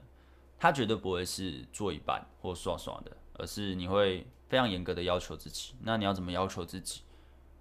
[0.59, 5.73] 它绝对不会是做一半或耍耍的，而是你会非常严格的要求自己。
[5.83, 7.03] 那你要怎么要求自己？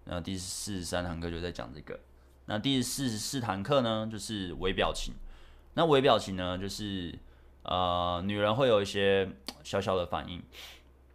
[0.07, 2.00] 那第四十三堂课就在讲这个。
[2.46, 5.14] 那第四十四堂课呢，就是微表情。
[5.74, 7.16] 那微表情呢，就是
[7.62, 9.31] 呃，女人会有一些
[9.62, 10.42] 小小的反应。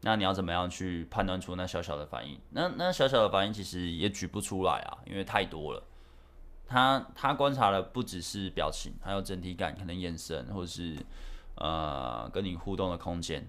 [0.03, 2.39] 那你要怎么样去判断出那小小的反应？
[2.51, 5.83] 那那小小的反应其实也举不出来啊，因为太多了。
[6.65, 10.95] 他他观察的不只是表情，还有整体感，可能眼神，或者是
[11.55, 13.45] 呃跟你互动的空间。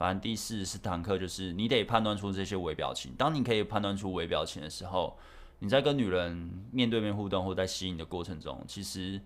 [0.00, 3.12] 反正第四十堂课就是你得判断出这些微表情。
[3.18, 5.18] 当你可以判断出微表情的时候，
[5.58, 9.20] 你在跟女人面对面互动或在吸引的过程中，其实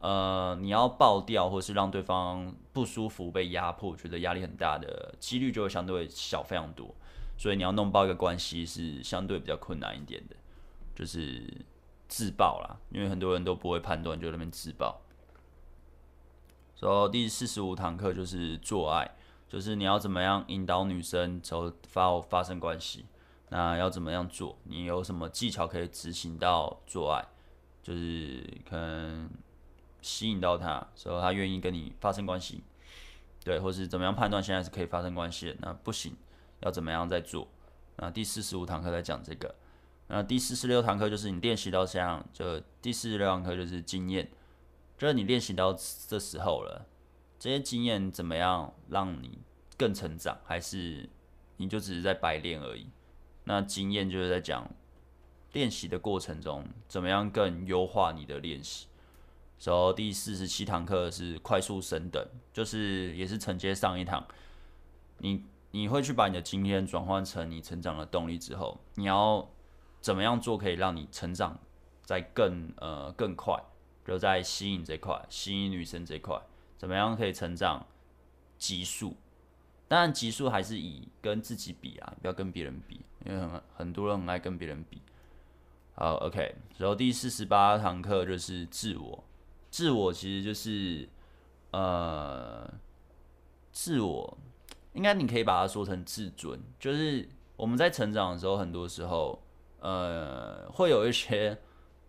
[0.00, 6.94] 呃你要爆掉或是让对方不舒服、被压迫、觉得压力很大的几率就会相对小非常多。
[7.36, 10.34] 所以你要弄爆一个关系是相对比较困难一点的，
[10.94, 11.44] 就是。
[12.08, 15.02] 自爆啦，因为很多人都不会判断，就那边自爆。
[16.76, 19.15] 所以第四十五堂课就是做爱，
[19.48, 23.06] 就是你要怎么样引导女生走发发生关系，
[23.50, 24.58] 那要怎么样做？
[24.64, 27.24] 你有什么技巧可以执行到做爱？
[27.82, 29.30] 就是可能
[30.02, 32.64] 吸引到她，所以她愿意跟你发生关系，
[33.44, 35.56] 对，或是怎么样判断现在是可以发生关系的？
[35.60, 36.16] 那不行，
[36.60, 37.46] 要怎么样再做？
[37.96, 39.54] 那第四十五堂课在讲这个。
[40.08, 44.30] 那第四十六堂课就是你练习到这样，就第四十六堂课就是经验，
[44.98, 45.72] 就是你练习到
[46.08, 46.86] 这时候了，
[47.38, 49.38] 这些经验怎么样让你
[49.76, 51.08] 更成长，还是
[51.56, 52.88] 你就只是在白练而已？
[53.44, 54.70] 那经验就是在讲
[55.52, 58.86] 练习的过程中怎么样更优化你的练习。
[59.60, 64.26] 然后第四十七堂课是快速升等，就是也是承接上一堂，
[65.18, 69.48] 你你会去把你的经验转换成你成长的动力之后，你要。
[69.98, 71.58] 怎么样做可以让你成长
[72.04, 73.60] 在更呃更快？
[74.06, 76.40] 就在吸引这块，吸引女生这块，
[76.76, 77.86] 怎么样可以成长
[78.58, 79.16] 级数？
[79.88, 85.00] 当然级数还是以跟自己比啊，不要跟别人比，因为很很多人很爱跟别人比。
[85.94, 89.24] 好，OK，然后第四十八堂课就是自我，
[89.70, 91.08] 自我其实就是
[91.70, 92.72] 呃
[93.72, 94.38] 自我，
[94.92, 99.42] 应该你可以把它说成自尊，就是我们在成长的时候，很多时候。
[99.78, 101.56] 呃，会有一些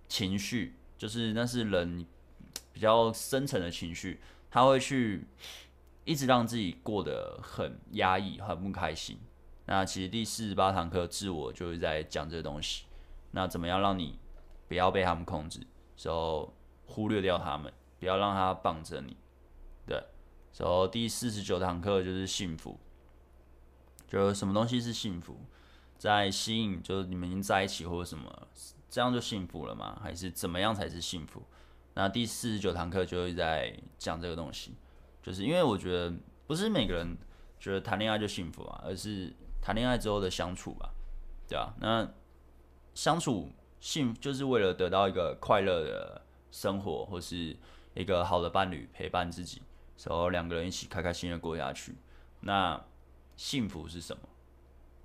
[0.07, 2.03] 情绪，就是那是人
[2.73, 5.27] 比较深层的情绪，他会去
[6.05, 9.19] 一直让自己过得很压抑、很不开心。
[9.65, 12.85] 那其实第四十八堂课自我就是在讲这个东西。
[13.31, 14.17] 那怎么样让你
[14.67, 15.59] 不要被他们控制，
[16.01, 16.53] 然后
[16.85, 19.17] 忽略掉他们，不要让他绑着你。
[19.85, 20.01] 对，
[20.57, 22.79] 然后第四十九堂课就是幸福，
[24.07, 25.37] 就是什么东西是幸福？
[25.97, 28.47] 在吸引，就是你们已经在一起或者什么，
[28.89, 29.99] 这样就幸福了吗？
[30.01, 31.43] 还是怎么样才是幸福？
[31.97, 34.75] 那第四十九堂课就会在讲这个东西，
[35.23, 36.13] 就是因为我觉得
[36.45, 37.17] 不是每个人
[37.59, 40.91] 觉得谈恋爱就幸福啊，而是谈恋爱之后的相处吧，
[41.47, 41.73] 对吧？
[41.79, 42.07] 那
[42.93, 47.57] 相处幸就是为了得到一个快乐的生活，或是
[47.95, 49.63] 一个好的伴侣陪伴自己，
[50.05, 51.95] 然后两个人一起开开心心的过下去。
[52.41, 52.79] 那
[53.35, 54.21] 幸福是什么？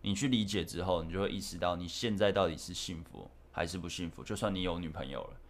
[0.03, 4.23] 你去理解之后，你就会意识到你现在到底是幸福还是不幸福。
[4.23, 5.41] 就算你有女朋友了，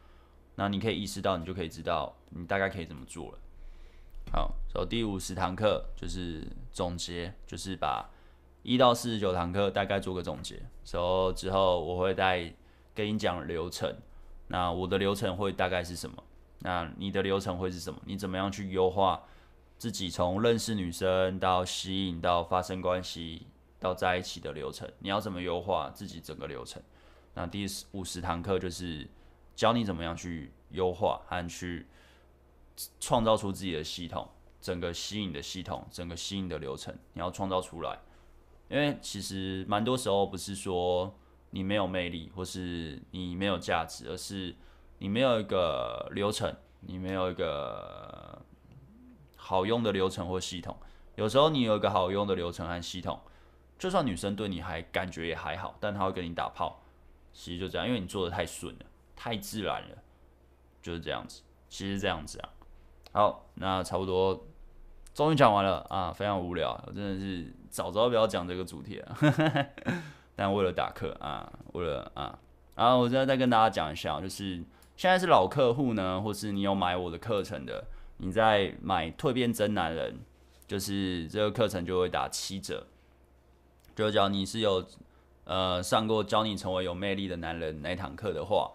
[0.62, 3.38] 那你可以意识到，你就可以知道你大概可以怎么做了。
[4.32, 8.08] 好，所以第五十堂课就是总结，就是把
[8.62, 10.62] 一到四十九堂课大概做个总结。
[10.84, 12.54] 所以之后我会再
[12.94, 13.92] 跟你讲流程。
[14.46, 16.22] 那我的流程会大概是什么？
[16.60, 18.00] 那你的流程会是什么？
[18.04, 19.20] 你怎么样去优化
[19.78, 23.48] 自己从认识女生到吸引到发生关系？
[23.80, 26.80] 到在一起的流程，你要怎么优化自己整个流程？
[27.34, 29.10] 那第五十堂课就是
[29.54, 31.86] 教你怎么样去优化和去
[33.00, 34.28] 创造出自己的系统，
[34.60, 37.98] 整个吸引的系统，整个吸引的流程，你要创造出来。
[38.68, 41.14] 因为其实蛮多时候不是说
[41.50, 44.54] 你没有魅力，或是你没有价值，而是
[44.98, 48.40] 你没有一个流程，你没有一个
[49.36, 50.76] 好用的流程或系统。
[51.16, 53.20] 有时候你有一个好用的流程和系统。
[53.78, 56.80] 就算女生对你还感觉也还好，但她会跟你打炮，
[57.32, 58.86] 其实就这样，因为你做的太顺了，
[59.22, 59.96] 太自然了，
[60.82, 61.42] 就是这样子。
[61.68, 62.48] 其实这样子啊，
[63.12, 64.48] 好，那差不多，
[65.14, 69.16] 终于讲完了啊，非常无聊，我真的是早知道不要讲这个主题了，
[70.34, 72.36] 但为了打课啊，为了啊，
[72.74, 74.56] 然后我现在再跟大家讲一下，就是
[74.96, 77.84] 现在是老客户呢，或是你有买我的课程的，
[78.16, 80.18] 你在买蜕变真男人，
[80.66, 82.88] 就是这个课程就会打七折。
[83.94, 84.84] 就只要你是有
[85.44, 88.72] 呃上过教你成为有魅力的男人那堂课的话，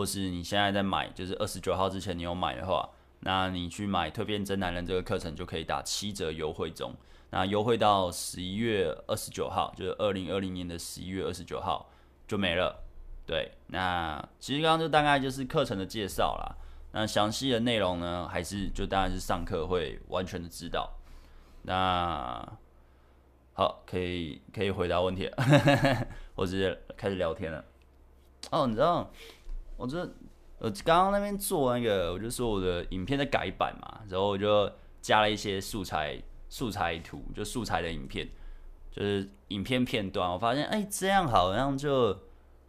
[0.00, 2.88] 或是你现在在买，就是二十九号之前你有买的话，
[3.18, 6.94] 那你去买蜕变真男人这个课程就可以打七折优惠中。
[7.28, 11.90] 那优惠到十一月二十九号，就是二零二零年的十一月二十九号
[12.26, 12.82] 就没了。
[13.26, 16.56] 对，那其实刚刚就大概就是课程的介绍啦。
[16.92, 20.90] 那详细的内容呢，还是就当然是上课会完全的知道。
[21.64, 22.42] 那
[23.52, 27.62] 好，可以可以回答问题了，我直接开始聊天了。
[28.50, 29.10] 哦，你知道，
[29.80, 29.98] 我这
[30.58, 34.70] 我刚刚那边做那个，我就说我的影片的改版嘛，然后我就
[35.00, 38.28] 加了一些素材素材图，就素材的影片，
[38.90, 40.30] 就是影片片段。
[40.30, 42.16] 我发现，哎，这样好像就。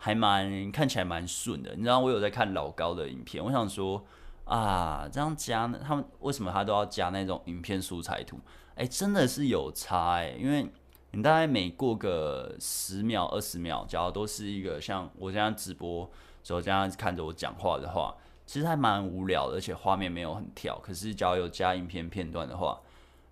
[0.04, 4.04] 还蛮看起来蛮顺的，你知道我有在看老高的影片，我想说
[4.46, 8.40] 啊，这样加呢，他们为什么他都要加那种影片素材图？
[8.74, 10.66] 哎，真的是有差哎，因为
[11.12, 16.10] 你大概每过个十秒、二十秒，假如都是一个像我现在直播
[16.44, 18.16] 所以这样看着我讲话的话，
[18.46, 20.80] 其实还蛮无聊的，而且画面没有很跳。
[20.84, 22.80] 可是只要有加影片片段的话，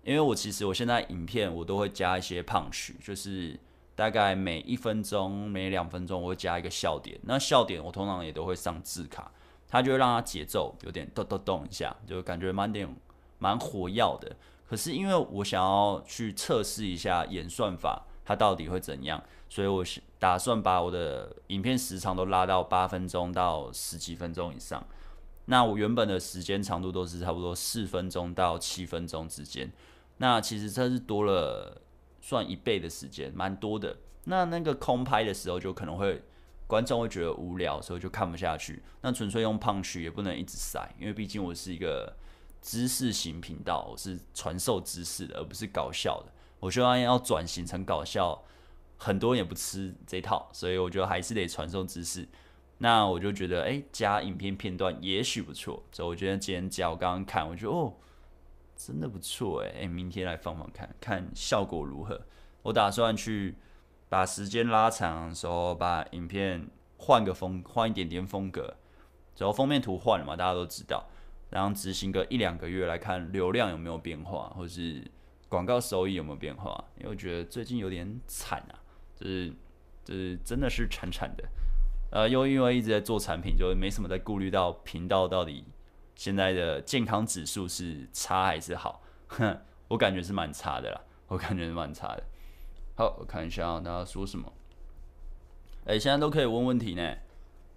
[0.04, 3.58] 因为我其实我现在影片我都会加一些 punch，就是。
[3.96, 7.20] 大概每一分钟、每两分钟，我会加一个笑点。
[7.24, 9.30] 那笑点我通常也都会上字卡，
[9.68, 12.88] 它就会让它节奏有点咚咚咚一下，就感觉蛮点
[13.38, 14.34] 蛮火药的。
[14.66, 19.84] 可是因为我想要去测试一下演算法，它到底会怎样，所以我
[20.20, 24.86] 打算把我的影片时长都拉到八分钟到十几分钟以上。
[25.46, 29.72] 那我原本的时间长度都是差不多四分钟到七分钟之间。
[30.18, 31.82] 那其实这是多了。
[32.22, 33.96] 算一倍的时间，蛮多的。
[34.24, 36.22] 那那个空拍的时候，就可能会
[36.66, 38.82] 观众会觉得无聊，所以就看不下去。
[39.00, 42.14] 那纯粹用 punch 也不能一直塞，因为毕竟我是一个
[42.60, 46.32] 知识型频道，我是传授知识的，而不是搞笑的。
[46.60, 48.44] 我希望要转型成搞笑，
[48.96, 52.28] 很多人也不吃这套，所以我觉得还是得传授知识。
[52.78, 55.82] 那我就觉得，哎、加影片片段也许不错。
[55.92, 57.94] 所以我觉得今天加，我刚刚看，我觉得哦。
[58.82, 62.18] 真的不错哎，哎，明天来放放看看效果如何。
[62.62, 63.54] 我打算去
[64.08, 68.74] 把时间拉长的时候，把影片换个风，换一点点风格。
[69.36, 71.04] 然后封面图换了嘛，大家都知道。
[71.50, 75.06] 然后执行个一两个月来看流量有没有变化，或是
[75.50, 76.82] 广告收益有没有变化。
[76.96, 78.80] 因为我觉得最近有点惨啊，
[79.14, 79.52] 就是
[80.02, 81.44] 就是真的是惨惨的。
[82.10, 85.66] 呃，又因为一直在做产品，就没什么在顾虑到频道到底。
[86.16, 89.00] 现在的健康指数是差还是好？
[89.28, 92.22] 哼， 我感觉是蛮差的啦，我感觉是蛮差的。
[92.94, 94.52] 好，我看一下，大家说什么？
[95.86, 97.02] 哎、现在都可以问问题呢，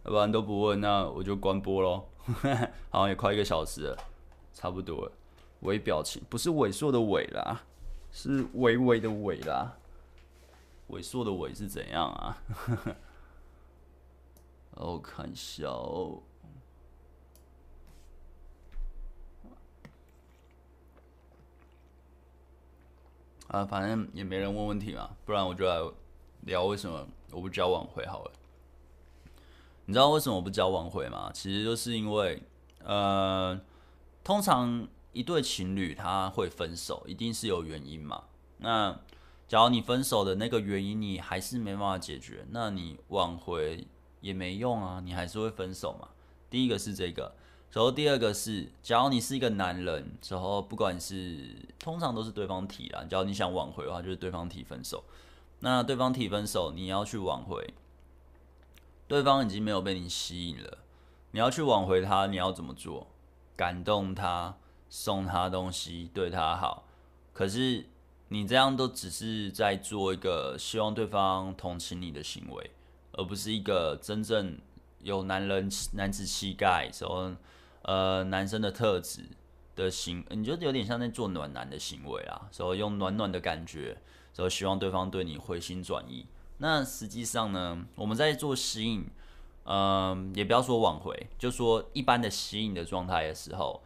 [0.04, 2.06] 要不然都不问，那我就关播喽。
[2.90, 3.98] 好像也快一个小时了，
[4.52, 5.12] 差不多了。
[5.64, 7.64] 微表情不是萎缩的萎啦，
[8.12, 9.78] 是微微的微啦。
[10.90, 12.38] 萎缩的萎是怎样啊？
[14.76, 16.22] 我看一下哦。
[23.48, 25.80] 啊，反正也没人问问题嘛，不然我就来
[26.42, 28.32] 聊为什么我不交往会好了。
[29.86, 31.32] 你知道为什么我不交往会吗？
[31.34, 32.42] 其实就是因为，
[32.84, 33.60] 呃，
[34.24, 38.24] 通常一对情侣他会分手，一定是有原因嘛。
[38.58, 39.00] 那
[39.48, 43.88] 假如你分手的那个原因你还是没办法解决，那你挽回
[44.22, 46.10] 也没用啊，你还是会分手嘛。
[46.50, 47.34] 第一个是这个。
[47.72, 55.04] 然后第二个是，假如你是一个男人，之后不管是通常都是对方提啦，假如你想挽回的话，就是对方提分手。
[55.60, 57.74] 那对方提分手，你要去挽回，
[59.08, 60.78] 对方已经没有被你吸引了，
[61.32, 63.08] 你要去挽回他，你要怎么做？
[63.56, 64.58] 感动他，
[64.96, 66.86] 送他东西，对他好。
[67.34, 67.84] 可是
[68.28, 72.70] 你这样都只是在做一个希望对方同情你的行为，
[73.14, 74.56] 而不是一个真正
[75.02, 77.32] 有男人男子气概时候。
[77.86, 79.26] 呃，男生的特质
[79.76, 83.98] 的行，你就有点像在做暖男的行为啊，所以用暖暖的感觉，
[84.32, 86.26] 所以希望对方对你回心转意。
[86.60, 89.06] 那实际上呢，我们在做吸引，
[89.66, 93.82] 嗯、也不要说挽回，就说一般的吸引的状态的时候，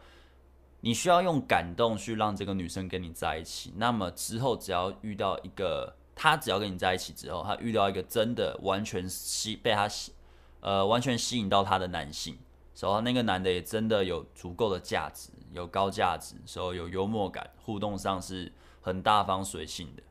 [0.88, 3.74] 你需要用感动去让这个女生跟你在一起。
[3.76, 10.14] 那么之后只要遇到一个，她只要跟你在一起之后，她遇到一个真的完全吸被她吸，
[10.60, 12.38] 呃，完全吸引到她的男性。
[12.80, 20.02] 然后那个男的也真的有足够的价值，有高价值，时候有幽默感，互动上是很大方随性的，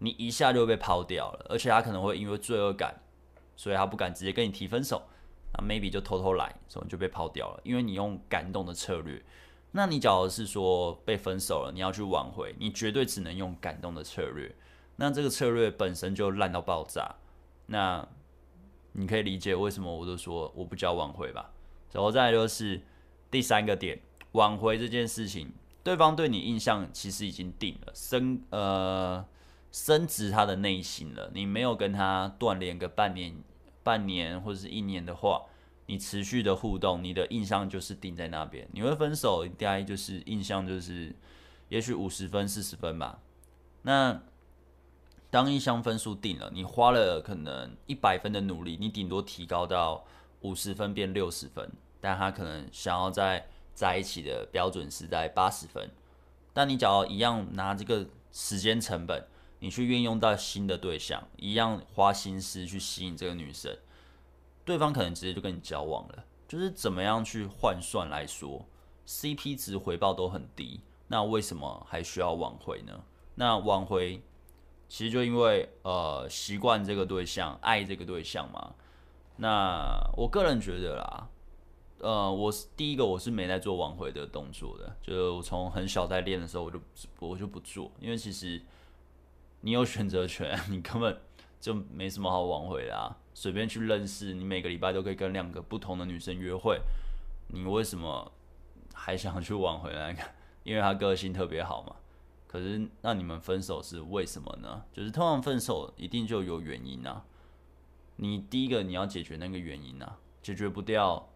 [0.00, 2.94] 你一下就被抛掉了，而且他可能会因为罪恶感，
[3.56, 5.00] 所以他不敢直接跟你提分手，
[5.54, 9.24] 那 maybe 就偷偷来，所以就被抛掉了，因为你用感动的策略。
[9.78, 14.52] 那你假如是说被分手了，你要去挽回，你绝对只能用感动的策略。
[14.96, 17.14] 那这个策略本身就烂到爆炸。
[17.66, 18.04] 那
[18.90, 21.52] 你可以理解为什么我都说我不叫挽回吧。
[21.92, 22.82] 然后再就是
[23.30, 24.00] 第三个点，
[24.32, 25.52] 挽回这件事情，
[25.84, 29.24] 对方对你印象其实已经定了，升呃
[29.70, 31.30] 升值他的内心了。
[31.32, 33.32] 你没有跟他断联个半年、
[33.84, 35.42] 半年或者是一年的话。
[35.88, 38.68] 你持续的互动，你的印象就是定在那边。
[38.72, 41.16] 你会分手，应该就是印象就是，
[41.70, 43.18] 也许五十分、四十分吧。
[43.80, 44.20] 那
[45.30, 50.04] 当印象分数定了，你花了可能一百分的努力，你顶多提高到
[50.42, 51.72] 五十分变六十分，
[52.02, 55.90] 但他可能想要在在一起的标准是在八十分。
[56.52, 59.26] 但你只要一样拿这个时间成本，
[59.60, 63.74] 你去运用到新的对象，一样花心思去吸引这个女生。
[64.68, 68.66] 对方可能直接就跟你交往了，就是怎么样去换算来说
[69.06, 73.02] ，CP 值回报都很低，那为什么还需要挽回呢？
[73.36, 74.22] 那挽回
[74.88, 78.74] 其实就因为呃习惯这个对象，爱这个对象嘛。
[79.36, 81.28] 那我个人觉得啦，
[82.00, 86.78] 呃，我是第一个我是没在做挽回的动作的，就是我从很小在练的时候我就
[87.20, 88.60] 我就不做，因为其实
[89.62, 91.18] 你有选择权， 你根本
[91.58, 93.16] 就没什么好挽回的啊。
[93.40, 96.80] 随便去认识，你每个礼拜都可以跟两个不同的女生约会，
[97.46, 98.32] 你为什么
[98.92, 100.34] 还想去挽回来？
[100.64, 101.94] 因为他个性特别好嘛。
[102.48, 104.84] 可是那你们分手是为什么呢？
[104.92, 107.24] 就是通常分手一定就有原因啊。
[108.16, 111.28] 你第一个你要解决那个原因啊，解决不掉，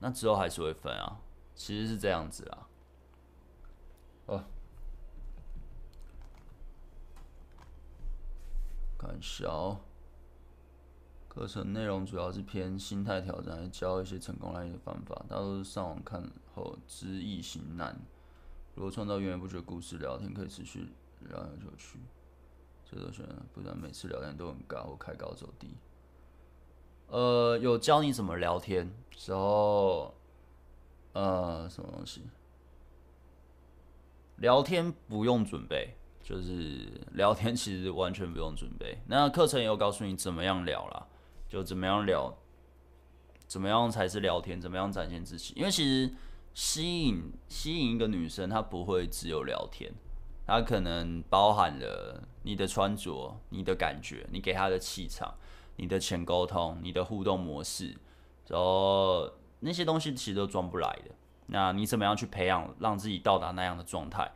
[0.00, 1.20] 那之后还是会分啊。
[1.54, 2.68] 其实是这样子啊。
[4.26, 4.44] 哦，
[8.98, 9.80] 看笑。
[11.34, 15.24] 课程内容主要是偏心态调整，来教一些成功来的方法。
[15.30, 16.22] 大多是上网看
[16.54, 17.98] 后知易行难。
[18.74, 20.88] 如果创造源源不绝故事，聊天可以持续
[21.20, 21.98] 聊下去。
[22.84, 25.74] 这都选，不然每次聊天都很尬或开高走低。
[27.06, 30.14] 呃，有教你怎么聊天时候，
[31.14, 32.24] 呃，什么东西？
[34.36, 38.98] 聊天不用准备，就是聊天其实完全不用准备。
[39.06, 41.08] 那课程也有告诉你怎么样聊啦。
[41.52, 42.34] 就怎么样聊，
[43.46, 44.58] 怎么样才是聊天？
[44.58, 45.52] 怎么样展现自己？
[45.54, 46.10] 因为其实
[46.54, 49.92] 吸引吸引一个女生，她不会只有聊天，
[50.46, 55.34] 她可能包含了你的穿着、你的感觉、你给她的气场、
[55.76, 57.98] 你的浅沟通、你的互动模式，
[58.48, 59.30] 然后
[59.60, 61.10] 那些东西其实都装不来的。
[61.48, 64.32] 那你怎么样去培养，让自己到达那样的状态，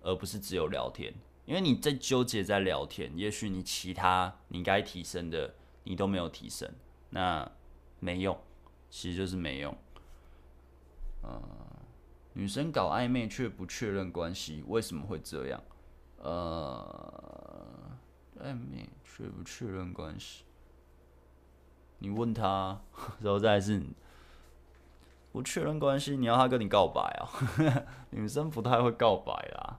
[0.00, 1.12] 而不是只有聊天？
[1.44, 5.56] 因为你在纠结在聊天，也许你其他你该提升的。
[5.84, 6.70] 你都没有提升，
[7.10, 7.50] 那
[8.00, 8.38] 没用，
[8.90, 9.74] 其实就是没用。
[11.22, 11.42] 呃，
[12.34, 15.62] 女生搞暧昧却不确认关系，为什么会这样？
[16.18, 17.96] 呃，
[18.40, 20.44] 暧昧却不确认关系，
[21.98, 22.80] 你问他，
[23.20, 23.82] 然后再是
[25.32, 27.28] 不确认关系，你要他跟你告白啊？
[28.10, 29.78] 女生不太会告白啦，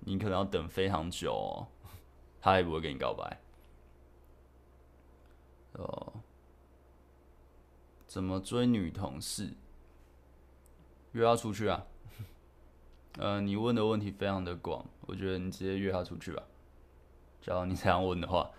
[0.00, 1.68] 你可能要等非常久哦，
[2.40, 3.40] 他也不会跟你告白。
[5.74, 6.12] 哦，
[8.06, 9.54] 怎么追女同事？
[11.12, 11.86] 约她出去啊？
[13.18, 16.42] 呃，你问的问题非常的广，我觉得你直接约她出去吧。
[17.40, 18.50] 假如你这样问的话，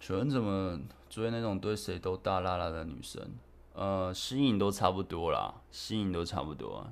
[0.00, 3.22] 请问怎么追那种对谁都大剌剌的女生？
[3.74, 6.90] 呃，吸引都差不多啦，吸引都差不多。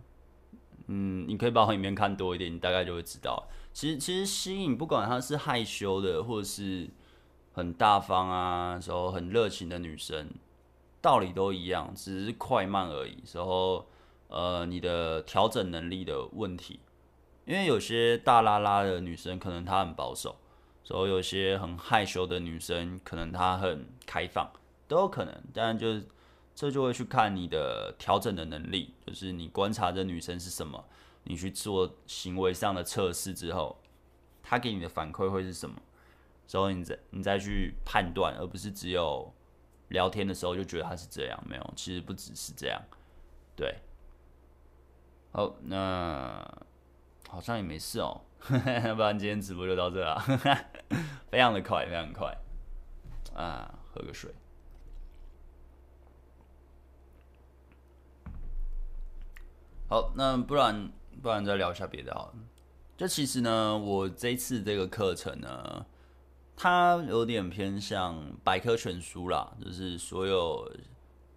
[0.86, 3.48] 嗯，你可以把我影片看多一点，你大概就会知道。
[3.72, 6.90] 其实，其实吸引不管她是害羞的，或者是。
[7.54, 10.28] 很大方啊，时候很热情的女生，
[11.00, 13.24] 道理都一样，只是快慢而已。
[13.24, 13.86] 时候，
[14.26, 16.80] 呃，你的调整能力的问题，
[17.44, 20.34] 因为有些大拉拉的女生可能她很保守，
[20.82, 24.50] 时候有些很害羞的女生可能她很开放，
[24.88, 25.32] 都有可能。
[25.52, 26.04] 但就是
[26.56, 30.84] 这就会去看你的调整的能力，就是你观察这女生是什么，
[31.22, 33.78] 你去做行为上的测试之后，
[34.42, 35.76] 她给你的反馈会是什么？
[36.46, 39.32] 之后你再你再去判断，而不是只有
[39.88, 42.80] 聊天的时候就觉得他是这样，没有，其实不只是这样，
[43.56, 43.76] 对。
[45.32, 46.46] 好，那
[47.28, 50.16] 好像也没事哦， 不然今天直播就到这了，
[51.28, 52.36] 非常的快，非常快。
[53.34, 54.32] 啊，喝个水。
[59.88, 62.34] 好，那不然不然再聊一下别的好了。
[62.96, 65.86] 就其实呢，我这次这个课程呢。
[66.56, 70.70] 它有点偏向百科全书啦，就是所有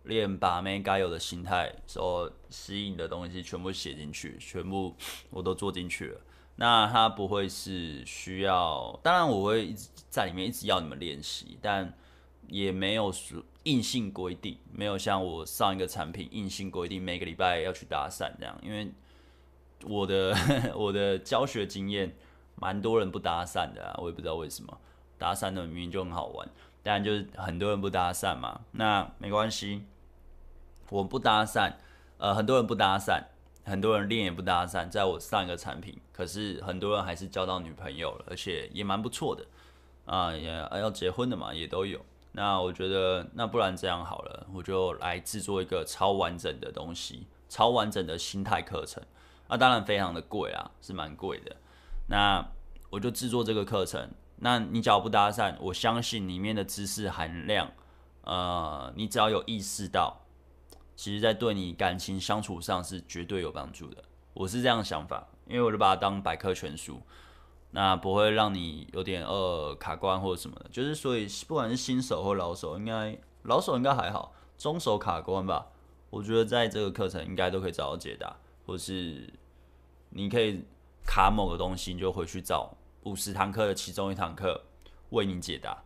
[0.04, 4.96] 练把妹该有的心态所吸引的东西全部写进去，全部
[5.30, 6.22] 我都做进去了。
[6.56, 11.94] 那它不会是需要，当然我会一直在里面一直要你们练习，但
[12.48, 18.92] 也没有说硬性规定，没有像我上一个产品硬性规定每个礼拜要去搭讪这样，因为
[19.84, 20.36] 我的
[20.76, 22.16] 我的教学经验，
[22.56, 24.80] 蛮多人不搭讪的啊，我也不知道为什么。
[25.18, 26.48] 搭讪的明明就很好玩，
[26.84, 28.62] 但就是很多人不搭讪嘛。
[28.72, 29.84] 那没关系，
[30.90, 31.74] 我不搭讪，
[32.18, 33.24] 呃，很多人不搭讪，
[33.66, 34.90] 很多人练也不搭讪。
[34.90, 39.46] 在我上一个产品，可是很多人还是交到女朋友了，而且也蛮不错的
[40.06, 42.00] 啊，也要结婚的嘛，也都有。
[42.34, 49.04] 那我觉得，那不然这样好了，我就来制作一个超完整的东西，超完整的心态课程。
[49.50, 51.56] 那当然非常的贵啊，是蛮贵的。
[52.08, 52.48] 那
[52.92, 54.10] 我就制作这个课程。
[54.40, 57.72] 那你只要不搭讪，我相信里面的知识含量，
[58.22, 60.22] 呃，你只要有意识到，
[60.96, 64.04] 其实在对你感情相处上是绝对有帮助的。
[64.36, 67.02] 我是这样想法，因为我就把它当百科全书，
[67.72, 70.70] 那不会让你有点呃卡关或者什么的。
[70.70, 75.66] 就是所以不管是新手或老手，应该老手应该还好，中手卡关吧。
[76.12, 79.34] 我觉得在这个课程应该都可以找到解答，或是
[80.12, 80.64] 你可以
[81.04, 82.77] 卡某个东西，你就回去找。
[83.04, 84.66] 五十堂课的其中一堂课
[85.12, 85.84] 为你解答，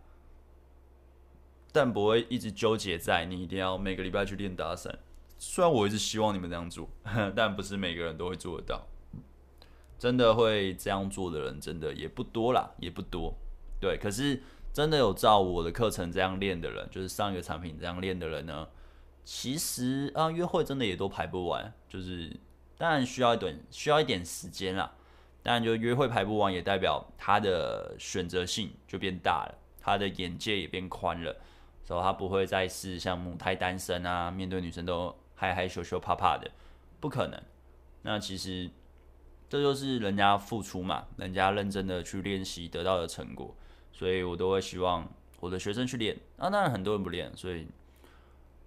[1.72, 4.92] 但不会一直纠结在你一定要每个礼拜去练搭讪。
[5.38, 6.90] 虽然我一直希望你们这样做，
[7.36, 8.88] 但不是每个人都会做得到。
[9.98, 13.36] 真的会这样做的人，真的也不多啦，也不多。
[13.80, 14.42] 对，可是
[14.74, 18.68] 真的有照我的课程这样练的人，就是上一个产品这样练的人呢，
[19.24, 22.36] 其实啊，约会真的也都排不完，就是
[22.78, 24.92] 当然需要一点需要一点时间啦。
[25.44, 31.36] 当然，就约会排不完，也代表他的选择性就变大了，他的眼界也变宽了，
[31.84, 36.52] 所以他不会再是像母胎单身啊，面对女生都害害羞羞怕怕的，
[37.00, 37.42] 不可能。
[38.04, 38.70] 那其实
[39.50, 43.56] 这就是人家付出嘛，人家认真的去练习得到的成果，
[43.92, 46.16] 所以我都会希望我的学生去练。
[46.38, 47.68] 啊，当然很多人不练，所以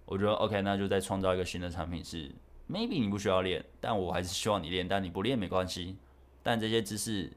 [0.07, 2.29] 我觉得 OK，那就再创造一个新的产品是
[2.69, 5.97] ，maybe 你不需要练，但我还是希望你练，但你不练没关系。
[6.45, 7.33] 但这些知识，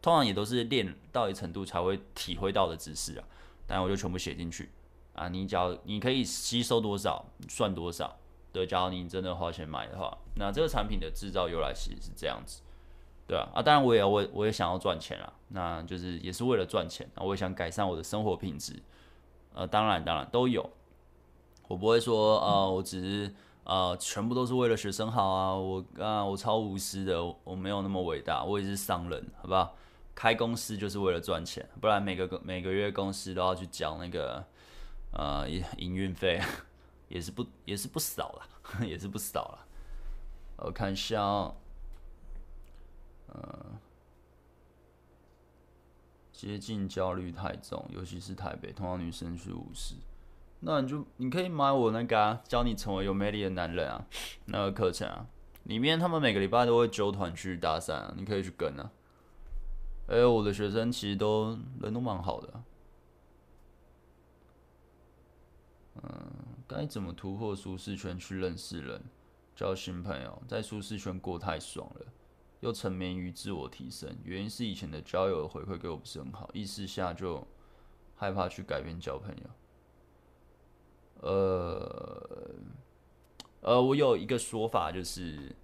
[0.00, 3.24] 通常也都是练到一程度才会体会到的知识啊。
[3.66, 4.70] 但我就全部写进去
[5.14, 5.28] 啊。
[5.28, 8.16] 你只要你可以吸收多少，算多少。
[8.52, 12.60] 对，假如你真的花钱买的话，那这个产品的制造由来其实是这样子，
[13.26, 13.48] 对啊。
[13.54, 17.08] 啊，当然我也我我也想要赚钱啊，那就是也是为了赚钱。
[17.16, 18.80] 我也想改善我的生活品质。
[19.54, 20.70] 呃，当然当然都有。
[21.68, 23.34] 我不会说呃，我只是。
[23.64, 25.54] 呃，全部都是为了学生好啊！
[25.54, 29.76] 我啊，我超无私的，我没有那么伟大，我也是商人，好不好？
[30.12, 34.44] 开公司就是为了赚钱，不然每个每个月公司都要去缴那个
[35.12, 36.40] 呃营运费，
[37.08, 39.66] 也是不也是不少了，也是不少了。
[40.58, 41.54] 我看一下哦，
[46.32, 49.94] 接近焦虑太重，尤其是台北，通常女生是无私。
[50.60, 54.06] 那你就你可以买我那个啊，教你成为有魅力的男人啊，
[54.46, 55.26] 那个课程啊，
[55.64, 58.90] 里面他们每个礼拜都会揪团去搭讪啊，你可以去跟啊。
[60.08, 62.62] 哎、欸，我的学生其实都人都蛮好的。
[66.02, 66.10] 嗯，
[66.66, 69.02] 该怎么突破舒适圈去认识人、
[69.54, 70.42] 交新朋友？
[70.48, 72.06] 在舒适圈过太爽了，
[72.60, 77.46] 又沉迷于自我提升，原因是以前的交友回馈给我不是很好，意识下就
[78.16, 79.42] 害怕去改变交朋友。
[81.22, 82.54] 呃，
[83.60, 85.54] 呃，我有一个说法，就是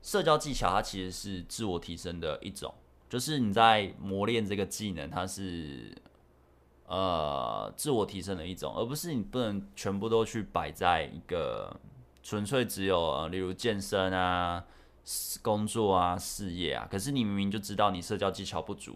[0.00, 2.72] 社交技巧它其实是自我提升的一种，
[3.08, 5.92] 就是你在磨练这个技能，它是
[6.86, 11.76] 呃自我提升的一种，而不是你不能全部都去摆在一个
[12.22, 14.64] 纯粹只有呃，例如健身啊、
[15.42, 18.92] 工作啊、事业啊，可是你明明就知道你社交技巧不足，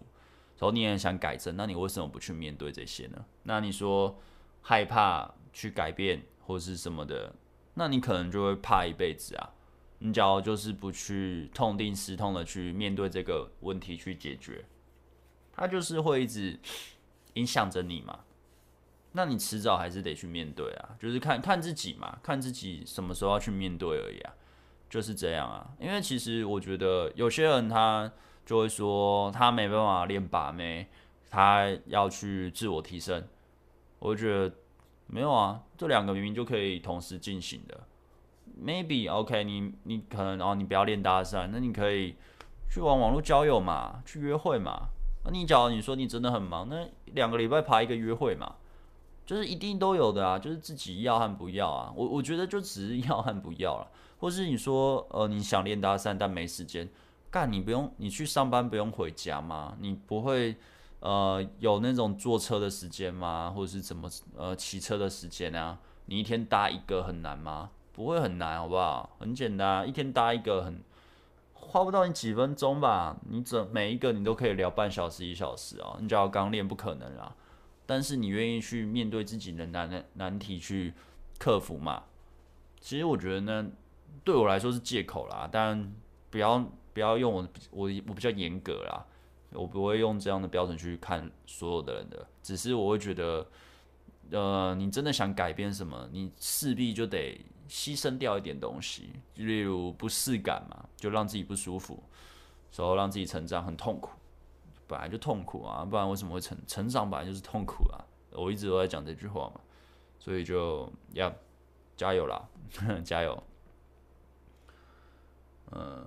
[0.57, 3.25] 然后你也想改正，那你为什么不去面对这些呢？
[3.43, 4.17] 那你说
[4.61, 5.33] 害怕？
[5.55, 7.33] 去改变或是什么的，
[7.75, 9.53] 那你可能就会怕一辈子啊！
[9.99, 14.65] 你只要就是不去痛定思痛的去面对这个问题去解决，
[15.53, 16.59] 它就是会一直
[17.35, 18.19] 影响着你嘛。
[19.13, 24.33] 那你迟早还是得去面对啊，就是看看自己嘛，看自己什么时候要去面对而已啊，
[24.89, 25.71] 就是这样啊。
[25.79, 28.11] 因为其实我觉得有些人他
[28.45, 30.89] 就会说他没办法练把妹，
[31.29, 33.25] 他要去自我提升，
[33.99, 34.53] 我觉得。
[35.07, 37.79] 没有啊，这两个明明就可以同时进行的。
[38.63, 42.15] Maybe OK，你你可能哦，你不要练搭讪，那你可以
[42.69, 44.89] 去玩网络交友嘛，去约会嘛。
[45.23, 48.55] 那你假如你说你真的很忙，那两个礼拜排一个约会嘛，
[49.25, 51.91] 就是一定都有的啊，就是自己要和不要啊。
[51.95, 53.87] 我我觉得就只是要和不要了，
[54.19, 56.87] 或是你说呃你想练搭讪但没时间，
[57.29, 59.75] 干你不用你去上班不用回家吗？
[59.79, 60.55] 你不会
[61.05, 63.53] 呃有那种坐车的时间吗？
[63.55, 65.77] 或者是怎么呃骑车的时间啊？
[66.07, 67.69] 你一天搭一个很难吗？
[67.93, 69.15] 不会很难，好不好？
[69.19, 70.81] 很简单，一天搭一个很。
[71.53, 77.35] 花不到你几分钟吧，你整每一个你都可以聊半小时一小时啊、你只要刚练不可能啊，
[77.85, 80.93] 但是你愿意去面对自己的难难题去
[81.37, 82.03] 克服嘛？
[82.79, 83.67] 其实我觉得呢，
[84.23, 85.91] 对我来说是借口啦，但
[86.29, 89.05] 不要不要用我我我比较严格啦，
[89.55, 93.47] 我不会用这样的标准去看所有的人的，只是我会觉得，
[94.31, 97.39] 呃，你真的想改变什么，你势必就得。
[97.67, 102.03] 牺牲掉一点东西，例如不适感嘛，就让自己不舒服，
[102.75, 104.11] 然后让自己成长很痛苦，
[104.85, 107.09] 本来就痛苦啊，不然为什么会成成长？
[107.09, 109.59] 本来就是痛苦啊，我一直都在讲这句话嘛，
[110.19, 111.33] 所以就要
[111.97, 112.47] 加油啦，
[113.03, 113.43] 加油。
[115.71, 116.05] 嗯，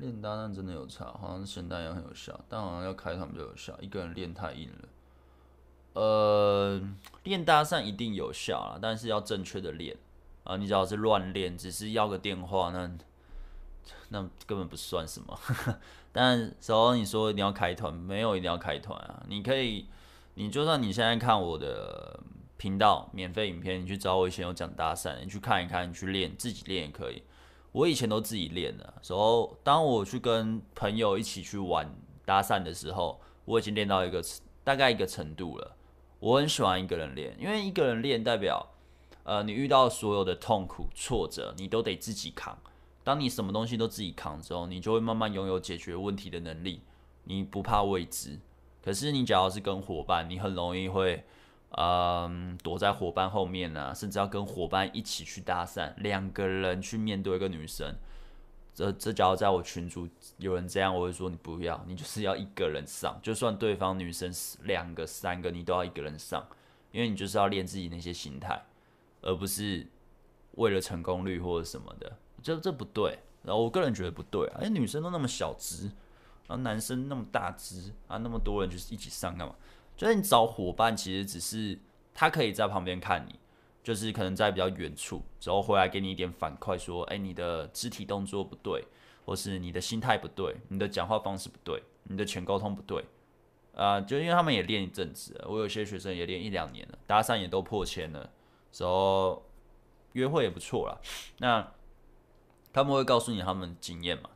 [0.00, 4.88] 练搭讪真的有差，好像是咸蛋也很有效，但好像要开团比较有效，一个人练太硬了。
[5.92, 6.80] 呃，
[7.24, 9.96] 练搭讪一定有效啊，但是要正确的练
[10.44, 10.56] 啊。
[10.56, 12.90] 你只要是乱练，只是要个电话，那
[14.08, 15.38] 那根本不算什么。
[16.12, 19.22] 但时候你说你要开团，没有一定要开团啊。
[19.28, 19.86] 你可以，
[20.34, 22.20] 你就算你现在看我的
[22.56, 27.22] 频道免费影片，你去找我以前有讲搭讪，你去看一看，你去练，自己练也可以。
[27.72, 31.88] 我以前都自己练的，时候当我去跟朋友一起去玩
[32.24, 34.22] 搭讪的时候，我已经练到一个
[34.64, 35.76] 大概一个程度了。
[36.18, 38.74] 我很喜欢一个人练，因为一个人练代表，
[39.22, 42.58] 呃，你遇到所有的痛苦、挫折，你都得自己扛。
[43.02, 46.82] 当你什么东西都自己扛之后，你就会慢慢拥有解决问题的能力，
[47.24, 48.38] 你不怕未知。
[48.82, 51.24] 可是你假如是跟伙伴，你很容易会，
[51.76, 57.94] 嗯、躲在伙伴后面啊，甚至要跟伙伴一起去搭讪，两个人去面对一个女生。
[58.74, 60.08] 这这假如在我群组
[60.38, 66.46] 有人这样，我会说你不要，你就是要一个人上，就算对方女生两个三个，你都要一个人上，
[66.92, 68.64] 因为你就是要练自己那些心态，
[69.22, 69.86] 而不是
[70.52, 73.18] 为了成功率或者什么的，这这不对。
[73.42, 75.84] 然后我个人觉得不对啊，因为女生都那么小只，
[76.46, 79.54] 然后男生那么大只啊，那么多人就是一起上干嘛？
[80.00, 81.78] 就是你找伙伴，其实只是
[82.14, 83.38] 他可以在旁边看你。
[83.82, 88.82] 就是可能在比较远处，之后回来给你一点反馈，说，哎，你的肢体动作不对，
[89.26, 93.04] 或是你的心态不对，你的讲话方式不对，你的全沟通不对，
[93.74, 98.30] 啊、就因为他们也练一阵子，我有些学生也练一两年了，搭讪也都破千了，
[98.72, 99.42] 之后
[100.12, 101.00] 约会也不错了，
[101.38, 101.72] 那
[102.72, 104.30] 他们会告诉你他们经验嘛，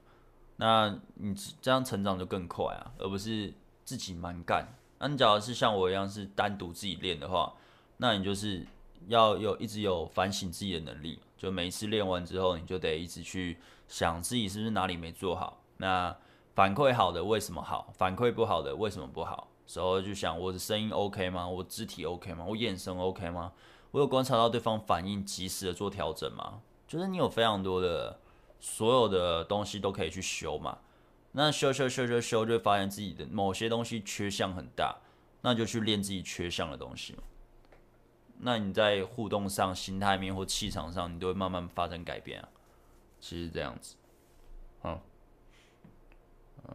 [0.56, 3.52] 那你这样成长就更快啊，而不是
[3.84, 4.74] 自己蛮干。
[5.04, 7.52] 那你假如是像我一样是单独自己练的话，
[7.98, 8.66] 那你就是。
[9.08, 15.60] 要有一直有反省自己的能力，就每一次练完之后，你就得一直去想自己是不是哪里没做好。
[15.76, 16.16] 那
[16.54, 17.92] 反馈好的为什么好？
[17.92, 19.48] 反馈不好的为什么不好？
[19.66, 21.46] 时候就想我的声音 OK 吗？
[21.46, 22.46] 我肢体 OK 吗？
[22.48, 23.52] 我眼神 OK 吗？
[23.90, 26.62] 我有观察到对方反应，及时的做调整吗？
[26.88, 28.18] 就是你有非常多的
[28.58, 30.78] 所有的东西都可以去修嘛。
[31.36, 34.96] 那修修修修修，就会发现自己的某些东西缺项很大，
[35.42, 37.24] 那就去练自己缺项的东西嘛。
[38.38, 42.48] 那你在互动上、心态面或气场上，你都会慢慢发生改变啊。
[43.18, 43.96] 其实这样子，
[44.84, 45.00] 嗯，
[46.68, 46.74] 嗯，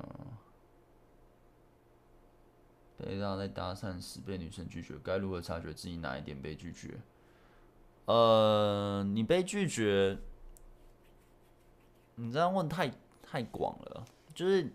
[2.98, 6.98] 被他在搭讪时被女生拒绝，该如何察觉自己哪一点被拒绝？
[8.06, 10.18] 呃，你被拒绝，
[12.16, 12.92] 你这样问太
[13.22, 14.04] 太广了，
[14.40, 14.72] 就是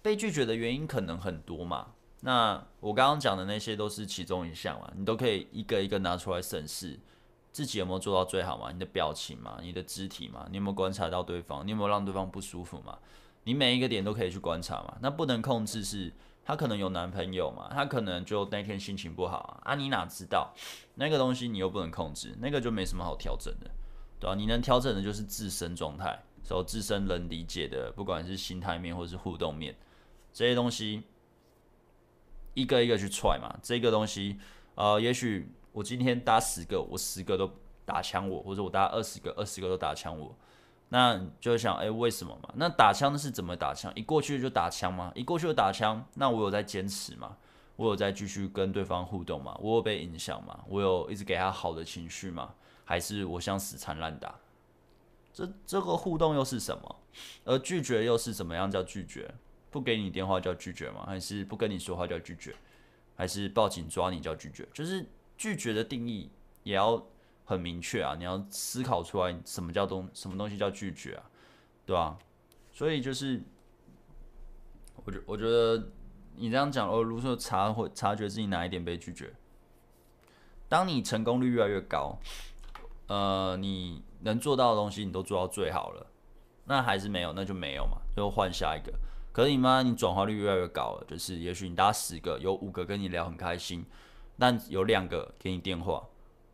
[0.00, 1.88] 被拒绝的原因可能很多嘛。
[2.20, 6.98] 那我刚刚讲的那些都是其中一项嘛，你都可以一个一个拿出来审视，
[7.52, 8.72] 自己有没有做到最好嘛？
[8.72, 11.66] 你的表情嘛，你的肢体嘛，你有没有观察到对方？
[11.66, 12.98] 你有没有让对方不舒服嘛？
[13.44, 14.96] 你每一个点都可以去观察嘛。
[15.02, 16.10] 那不能控制是，
[16.42, 20.54] 他可能有男朋友嘛，他可能就那天心情不好啊，啊你哪知道？
[20.94, 23.70] 那个东西你又不能控制，那个就没什么好调整的，
[24.18, 24.34] 对吧？
[24.34, 29.76] 你能调整的就是自身状态，所自身能理解的，不管是心态面或是互动面
[30.32, 31.02] 这些东西。
[32.54, 34.38] 一个一个去踹嘛，这个东西，
[34.74, 37.48] 呃，也许我今天搭十个，我十个都
[37.84, 40.34] 打枪我，或者我搭二十个，二十个都打枪我，
[40.88, 42.48] 那就想，哎，为什么嘛？
[42.56, 43.92] 那打枪是怎么打枪？
[43.94, 45.12] 一过去就打枪吗？
[45.14, 46.02] 一过去就打枪？
[46.14, 47.36] 那我有在坚持吗？
[47.76, 49.54] 我有在继续跟对方互动吗？
[49.60, 50.58] 我有被影响吗？
[50.66, 52.54] 我有一直给他好的情绪吗？
[52.84, 54.34] 还是我想死缠烂打？
[55.38, 56.96] 这这个互动又是什么？
[57.44, 59.32] 而拒绝又是怎么样叫拒绝？
[59.70, 61.04] 不给你电话叫拒绝吗？
[61.06, 62.52] 还是不跟你说话叫拒绝？
[63.14, 64.66] 还是报警抓你叫拒绝？
[64.74, 66.28] 就是拒绝的定义
[66.64, 67.00] 也要
[67.44, 68.16] 很明确啊！
[68.18, 71.30] 你要思考出来什么叫东什么东西叫拒绝啊？
[71.86, 72.18] 对吧？
[72.72, 73.40] 所以就是，
[75.04, 75.90] 我觉我觉得
[76.34, 79.32] 你这样讲哦，如果说察或察觉自己哪一点被拒绝，
[80.68, 82.18] 当你成功率越来越高，
[83.08, 86.06] 呃，你能做到的东西你都做到最好了，
[86.64, 88.92] 那还是没有，那就没有嘛，就换下一个。
[89.32, 93.84] 可是你妈，你转化率越来越高了，就是也许你打十个，有五个跟你聊很开心，
[94.38, 96.04] 但有两个给你电话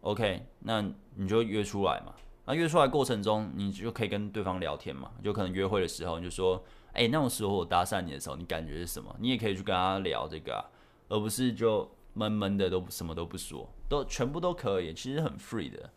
[0.03, 0.83] ，OK，那
[1.15, 2.15] 你就约出来嘛。
[2.47, 5.11] 那约出来过程中，你就可以跟对方聊天嘛。
[5.23, 9.17] 就可能约会的时候，你就说，哎、那种时候我搭讪你的时候，你感觉是什么？
[9.19, 10.63] 你也可以去跟他聊这个啊，
[11.09, 15.91] 而不是就闷闷的都什么都不说，都全部都可以，其实很 free 的，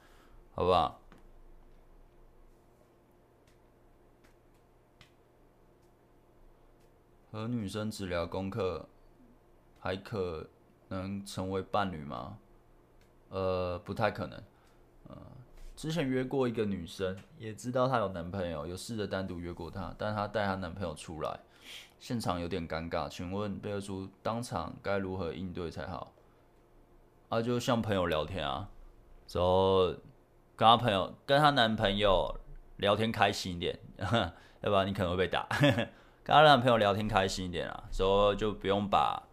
[0.57, 0.99] 好不好？
[7.31, 8.89] 和女生只聊功课，
[9.79, 10.49] 还可
[10.87, 12.39] 能成为伴侣吗？
[13.29, 14.41] 呃，不太可能。
[15.07, 15.15] 呃，
[15.75, 21.39] 之前约过一个女生，也知道她有男朋友，有试着单独约过她，但她带她男朋友出来，
[21.99, 23.07] 现场有点尴尬。
[23.07, 26.11] 请问贝尔叔，当场该如何应对才好？
[27.29, 28.71] 啊，就像朋友聊天啊，
[29.31, 29.93] 然后
[30.57, 32.37] 跟她朋友、跟她男朋友
[32.77, 35.47] 聊天开心一点，要不然你可能会被打。
[36.23, 39.23] 跟她男朋友聊天开心一点啊，所以就不用把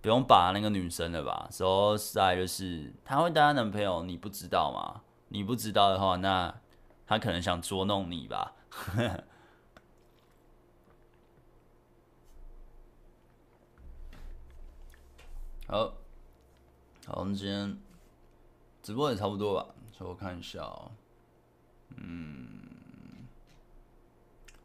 [0.00, 1.46] 不用把那个女生了吧。
[1.50, 5.02] 所以实在就是她会带她男朋友，你不知道吗？
[5.28, 6.54] 你不知道的话，那
[7.06, 8.54] 她可能想捉弄你吧。
[15.66, 15.94] 好，
[17.06, 17.78] 好，我们今天
[18.82, 20.90] 直播也差不多吧，所以我看一下哦，
[21.96, 22.58] 嗯。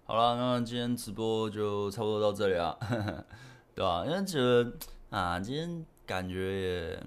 [0.05, 2.75] 好了，那今天直播就差不多到这里啊，
[3.75, 4.03] 对吧？
[4.07, 4.73] 因为觉得
[5.11, 7.03] 啊，今天感觉也……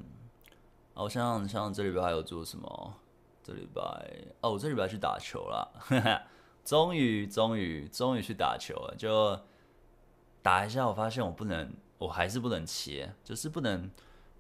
[0.95, 2.95] 哦，像像这礼拜还有做什么？
[3.43, 3.83] 这礼拜
[4.41, 6.23] 哦，我这礼拜去打球了，
[6.65, 9.37] 终于终于终于去打球了，就
[10.41, 13.91] 打一下，我发现我不能，我还是不能切，就是不能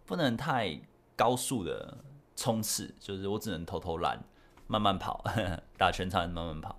[0.06, 0.80] 不能太
[1.16, 1.98] 高速的
[2.36, 4.22] 冲刺，就是我只能偷偷懒，
[4.66, 5.24] 慢慢跑，
[5.78, 6.76] 打全场慢慢跑。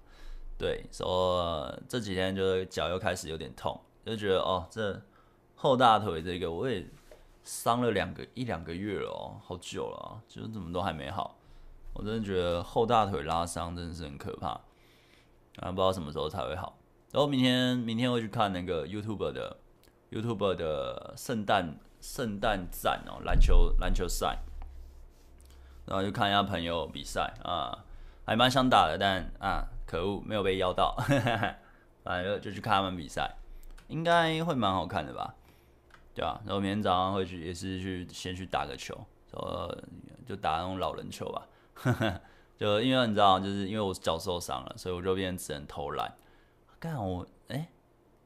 [0.58, 5.02] 对，说这几天就是脚又开始有点痛，就觉得哦，这
[5.56, 6.88] 后大腿这个我也
[7.44, 11.38] 伤了两个一两个月了哦，好久了啊，就是怎么都还没好。
[11.94, 14.50] 我真的觉得后大腿拉伤真的是很可怕，
[15.58, 16.78] 啊，不知道什么时候才会好。
[17.12, 19.58] 然后明天明天会去看那个 YouTube 的
[20.12, 24.40] YouTube 的圣诞圣诞战哦，篮球篮球赛，
[25.86, 27.84] 然后就看一下朋友比赛啊，
[28.26, 29.68] 还蛮想打的，但啊。
[29.86, 30.96] 可恶，没有被邀到，
[32.04, 33.36] 反正就去看他们比赛，
[33.90, 35.36] 应该会蛮好看的吧？
[36.16, 38.98] 对啊，然后明天早上会去，也是去先去打个球，
[39.30, 39.78] 说
[40.26, 41.48] 就打那种老人球吧。
[42.58, 46.12] 就因为你知道，就是因为我脚受伤了，所以我就变只能投篮。
[46.80, 47.70] 干我哎、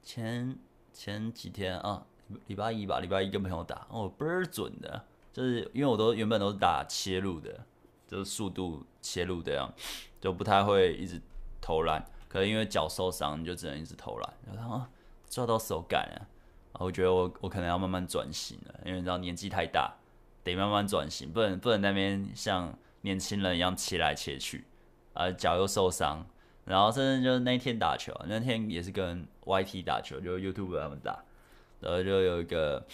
[0.02, 0.58] 前
[0.94, 2.06] 前几天啊，
[2.46, 5.04] 礼拜一吧，礼拜一跟朋友打，哦倍儿准的，
[5.38, 7.64] 就是因为我都原本都是打切入的，
[8.08, 9.72] 就是速度切入这样，
[10.20, 11.22] 就不太会一直。
[11.60, 14.34] 投篮，可能因为脚受伤，你就只能一直投篮。
[14.56, 14.82] 然后
[15.28, 16.08] 抓到手感
[16.72, 19.94] 啊，我觉得我我可能要慢慢转型了，因为你知道年纪太大，
[20.46, 24.64] 得慢慢转型，不能不能那边像年轻人一样切来切去，
[25.14, 26.26] 啊脚又受伤。
[26.64, 31.22] 然后甚至就是那天打球，那天也是跟 YT 打球，就 YouTube 他们打，
[31.82, 32.86] 然后就有一个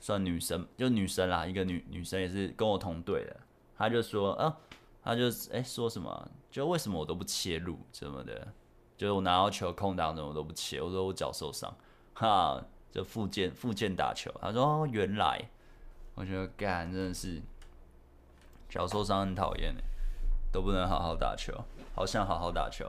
[0.00, 3.36] 算女生，就女生啦，一个女女生也是跟我同队的，
[3.78, 4.56] 她就说啊。
[5.02, 6.30] 她就哎、说什么？
[6.50, 8.46] 就为什么我都不切入什么的？
[8.98, 10.78] 就是我拿到球空档，怎么我都不切？
[10.78, 11.74] 我说我脚受伤，
[12.12, 14.30] 哈，就复健复健打球。
[14.42, 15.48] 他说哦，原来，
[16.14, 17.40] 我觉得干真的是
[18.68, 19.74] 脚受伤很讨厌，
[20.52, 21.54] 都不能好好打球，
[21.94, 22.84] 好想好好打球。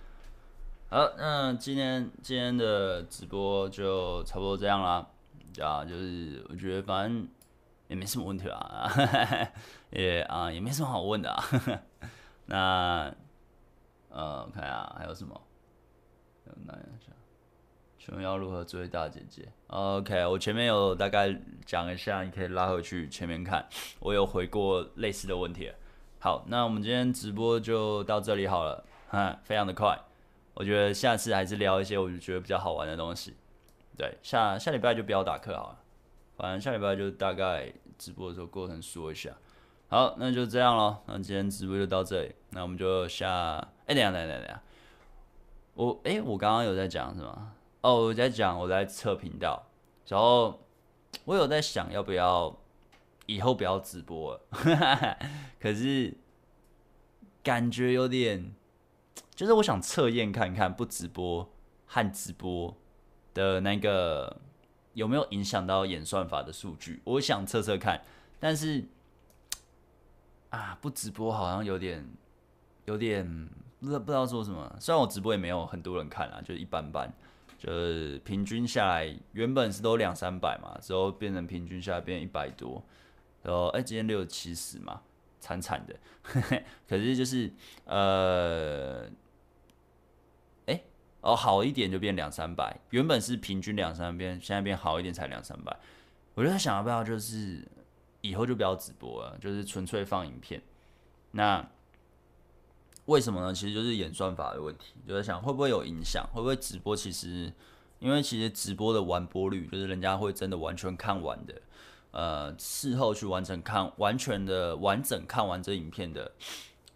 [0.90, 5.06] 好，那今天今天的直播就差不多这样啦。
[5.58, 7.28] 啊，就是我觉得反正。
[7.88, 8.88] 也没什么问题 啊，
[9.90, 11.44] 也啊也没什么好问的啊。
[12.46, 13.12] 那
[14.10, 15.40] 呃，我看下还有什么？
[16.64, 17.10] 那一下，
[17.98, 21.36] 请问要如何追大姐姐？OK，我前面有大概
[21.66, 23.66] 讲一下，你可以拉回去前面看，
[23.98, 25.72] 我有回过类似的问题。
[26.20, 29.98] 好，那我们今天直播就到这里好了，哈，非常的快。
[30.54, 33.34] 我觉得下次还是聊一些我觉得比较好玩的东西。
[34.00, 35.78] 对，下下礼拜就不要打课好了。
[36.38, 39.30] 反正下礼拜就大概直播的时候过程说一下，
[39.88, 41.02] 好，那就这样咯。
[41.04, 43.28] 那今天直播就到这里，那我们就下，
[43.84, 44.62] 哎、等下等下等下，
[45.74, 47.52] 我哎、我刚刚有在讲什么？
[47.82, 49.66] 哦，我在讲我在测频道，
[50.06, 50.58] 然后
[51.26, 52.58] 我有在想要不要
[53.26, 55.18] 以后不要直播了，
[55.60, 56.16] 可是
[57.42, 58.54] 感觉有点，
[59.34, 61.46] 就是我想测验看看不直播
[61.84, 62.74] 和直播
[63.34, 64.36] 的那个
[64.94, 68.02] 有没有影响到演算法的数据，我想测测看，
[68.38, 68.84] 但是
[70.50, 72.06] 啊，不直播好像有点
[72.84, 77.12] 有点不知道不知道说什么，虽然我直播也没有很多人看啊，就一般般。
[77.58, 82.82] 就是平均下来，原本是都两三百嘛，之后变成平均下来变一百多，
[83.42, 85.02] 然后哎，今天六七十嘛，
[85.40, 85.94] 惨惨的。
[86.88, 87.52] 可是就是
[87.84, 89.06] 呃，
[91.20, 95.76] 哦，好一点就变两三百，原本是平均两三变，现在变好一点才两三百。
[96.34, 97.66] 我就在想要不要就是
[98.20, 100.62] 以后就不要直播了，就是纯粹放影片。
[101.32, 101.68] 那。
[103.06, 103.52] 为什么呢？
[103.52, 106.94] 其实就是演算法的问题，就在想会不会有影响，会不会直播？
[106.94, 107.52] 其实，
[107.98, 111.60] 因为其实直播的完播率，就是人家会真的完全看完的，
[112.12, 116.30] 呃，事后去完成看完全的完整看完这影片的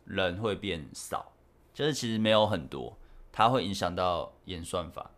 [0.05, 1.33] 人会变少，
[1.73, 2.97] 就是其实没有很多，
[3.37, 5.11] 它会影响到演算法，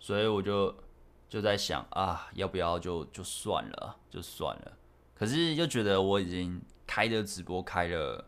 [0.00, 0.74] 所以我就
[1.28, 4.72] 就在想啊，要不要就就算了，就算了。
[5.14, 8.24] 可是又觉得我已经开的直播开了。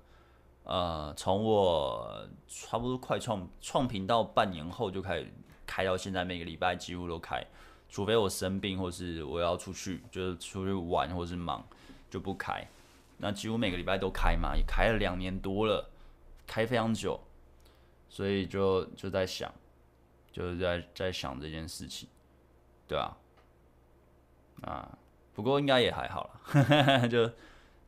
[0.62, 5.26] 呃，从我差不多快创创频道半年后就开始
[5.66, 7.44] 开到现在，每个礼拜几乎都开，
[7.88, 11.66] 除非我生病或是我要出去，就是出去玩或是忙
[12.08, 12.64] 就不开。
[13.18, 15.90] 那几乎每个礼拜都开嘛，也开了两年多了，
[16.46, 17.20] 开非常久，
[18.14, 19.52] 所以就就在想，
[20.30, 22.08] 就是在在想这件事情，
[22.86, 23.16] 对啊，
[24.62, 24.98] 啊，
[25.34, 27.28] 不过应该也还好啦， 就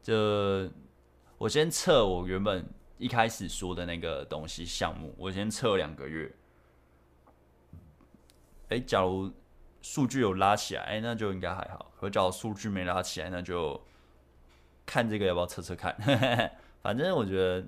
[0.03, 0.69] 就。
[1.39, 2.67] 我先测我原本
[2.97, 6.35] 一开始说的那个东西项目，我先测两个月。
[8.71, 9.31] 哎，假如
[9.83, 11.93] 数据有拉起来，哎，那就应该还好。
[12.01, 13.79] 可假如数据没拉起来，那就
[14.87, 15.95] 看这个要不要测测看。
[16.81, 17.63] 反正我觉得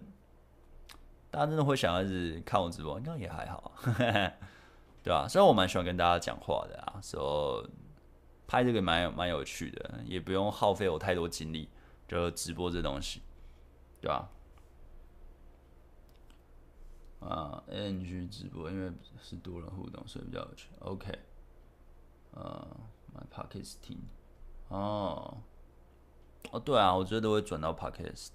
[1.30, 3.72] 大家真的会想要是看我直播，应该也还好，
[5.02, 5.26] 对吧？
[5.28, 7.70] 虽然我蛮喜欢跟大家讲话的啊，所以
[8.46, 11.68] 拍这个蛮有蛮有趣的，也不用耗费我太多精力，
[12.06, 13.22] 就直播这东西。
[14.00, 14.30] 对吧？
[17.18, 20.68] 啊，NG 直播，因为是多人互动，所以比较有趣。
[20.78, 21.18] OK，
[22.30, 22.64] 呃
[23.12, 23.98] ，My Podcast 听，
[24.68, 25.38] 哦，
[26.52, 28.34] 哦，对啊，我觉得都会转到 Podcast，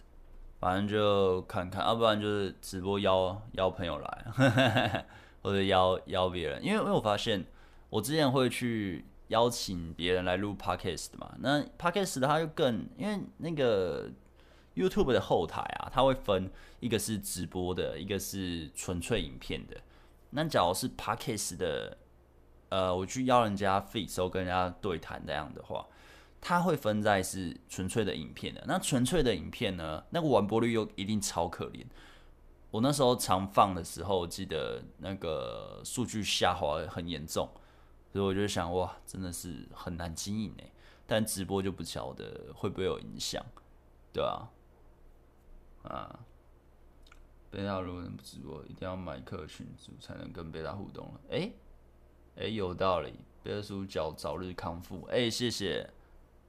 [0.63, 5.05] 反正就看看，要、不然就是直播邀邀朋友来，
[5.43, 7.45] 或者邀邀别人，因为因为我发现
[7.89, 14.09] 我之前会去邀请别人来录 Podcast 嘛，那 Podcast 它就更因为那个。
[14.75, 16.49] YouTube 的后台啊，它会分
[16.79, 19.77] 一个是直播的，一个是纯粹影片的。
[20.31, 21.95] 那假如是 Podcast 的，
[22.69, 25.85] 呃，我去邀人家 feed 时候跟人家对谈那样的话，
[26.45, 28.61] 它会分在是纯粹的影片的。
[28.67, 31.85] 那纯粹的影片呢，那个完播率又一定超可怜。
[32.69, 37.49] 我那时候常放的时候，记得那个数据下滑很严重，
[38.11, 40.69] 所以我就想，哇，真的是很难经营哎。
[41.07, 43.41] 但直播就不晓得会不会有影响，
[44.11, 44.51] 对啊。
[45.83, 46.19] 啊，
[47.49, 51.21] 贝塔如果能直播，一定要买客群组才能跟贝塔互动了。
[51.29, 51.53] 哎、欸，
[52.35, 53.13] 哎、有道理。
[53.43, 55.05] 贝塔叔脚早日康复。
[55.09, 55.89] 哎、谢谢，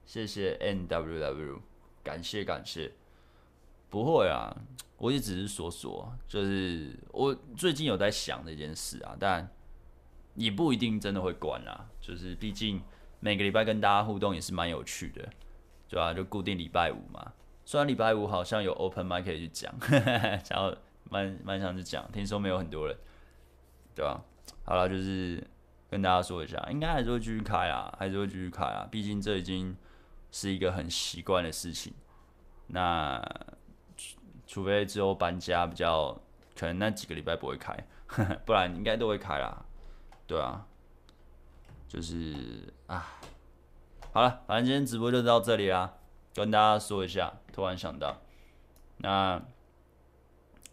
[0.06, 1.62] 谢谢 N W W，
[2.02, 2.92] 感谢感谢。
[3.90, 4.54] 不会啊，
[4.98, 9.48] 我也只是说说，就是我最近有在想这件事啊，但
[10.34, 11.88] 也不一定真的会关啊。
[12.00, 12.82] 就是毕竟
[13.20, 15.28] 每个礼拜跟大家互动也是蛮有趣的，
[15.88, 16.14] 对吧、啊？
[16.14, 17.32] 就固定礼拜五嘛。
[17.64, 19.72] 虽然礼拜五好像有 open mic 可以去讲，
[20.50, 22.96] 然后蛮蛮想去讲，听说没有很多人，
[23.94, 24.20] 对吧？
[24.64, 25.42] 好了，就是
[25.88, 29.74] 跟大家说一下，应该还是会继续开啊，还是会继续开啊，毕竟这已经
[30.34, 31.94] 是一个很习惯的事情。
[32.66, 33.22] 那
[34.48, 36.20] 除非之后搬家比较，
[36.58, 37.72] 可能那几个礼拜不会开，
[38.44, 39.64] 不然应该都会开啦，
[40.26, 40.66] 对啊，
[41.86, 42.34] 就是
[42.88, 43.06] 啊，
[44.12, 45.94] 好了，反正今天直播就到这里啦。
[46.34, 48.20] 跟大家说一下，突然想到，
[48.96, 49.40] 那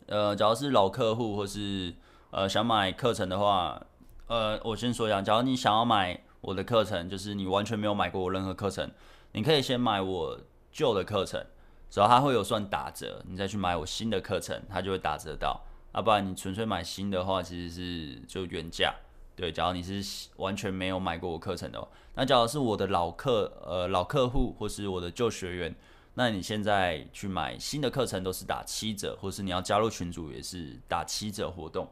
[0.07, 1.93] 呃，假如是老客户或是
[2.31, 3.79] 呃想买课程的话，
[4.25, 8.89] 呃，我先说一下，假如你想要买我的课程，就是你完全没有买过我任何课程，
[9.33, 10.39] 你可以先买我
[10.71, 11.45] 旧的课程，
[11.89, 15.61] 只要它会有算打折，你再去买我新的课程，它就会打折到。
[15.93, 18.95] 要不然你纯粹买新的话，其实是就原价。
[19.35, 25.75] 对，假如你是完全没有买过我课程的，那假如是我的老客呃老客户或是我的旧学员，
[26.13, 31.89] 那你现在去买新的课程都是打七折，或是你要加入群组也是打七折活动，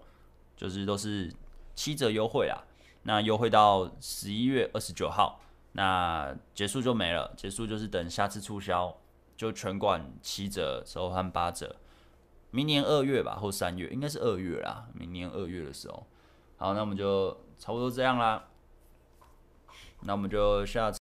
[0.56, 1.34] 就是都是
[1.74, 2.62] 七折优惠啦。
[3.04, 5.40] 那优惠到十一月二十九号，
[5.74, 8.96] 那结束就没了，结束就是等下次促销，
[9.38, 11.76] 就全馆七折，时候和八折。
[12.52, 14.88] 明年二月吧，或三月，应该是二月啦。
[14.94, 16.08] 明年二月的时候，
[16.58, 18.48] 好，那我们就差不多这样啦。
[20.02, 20.98] 那我们就下次。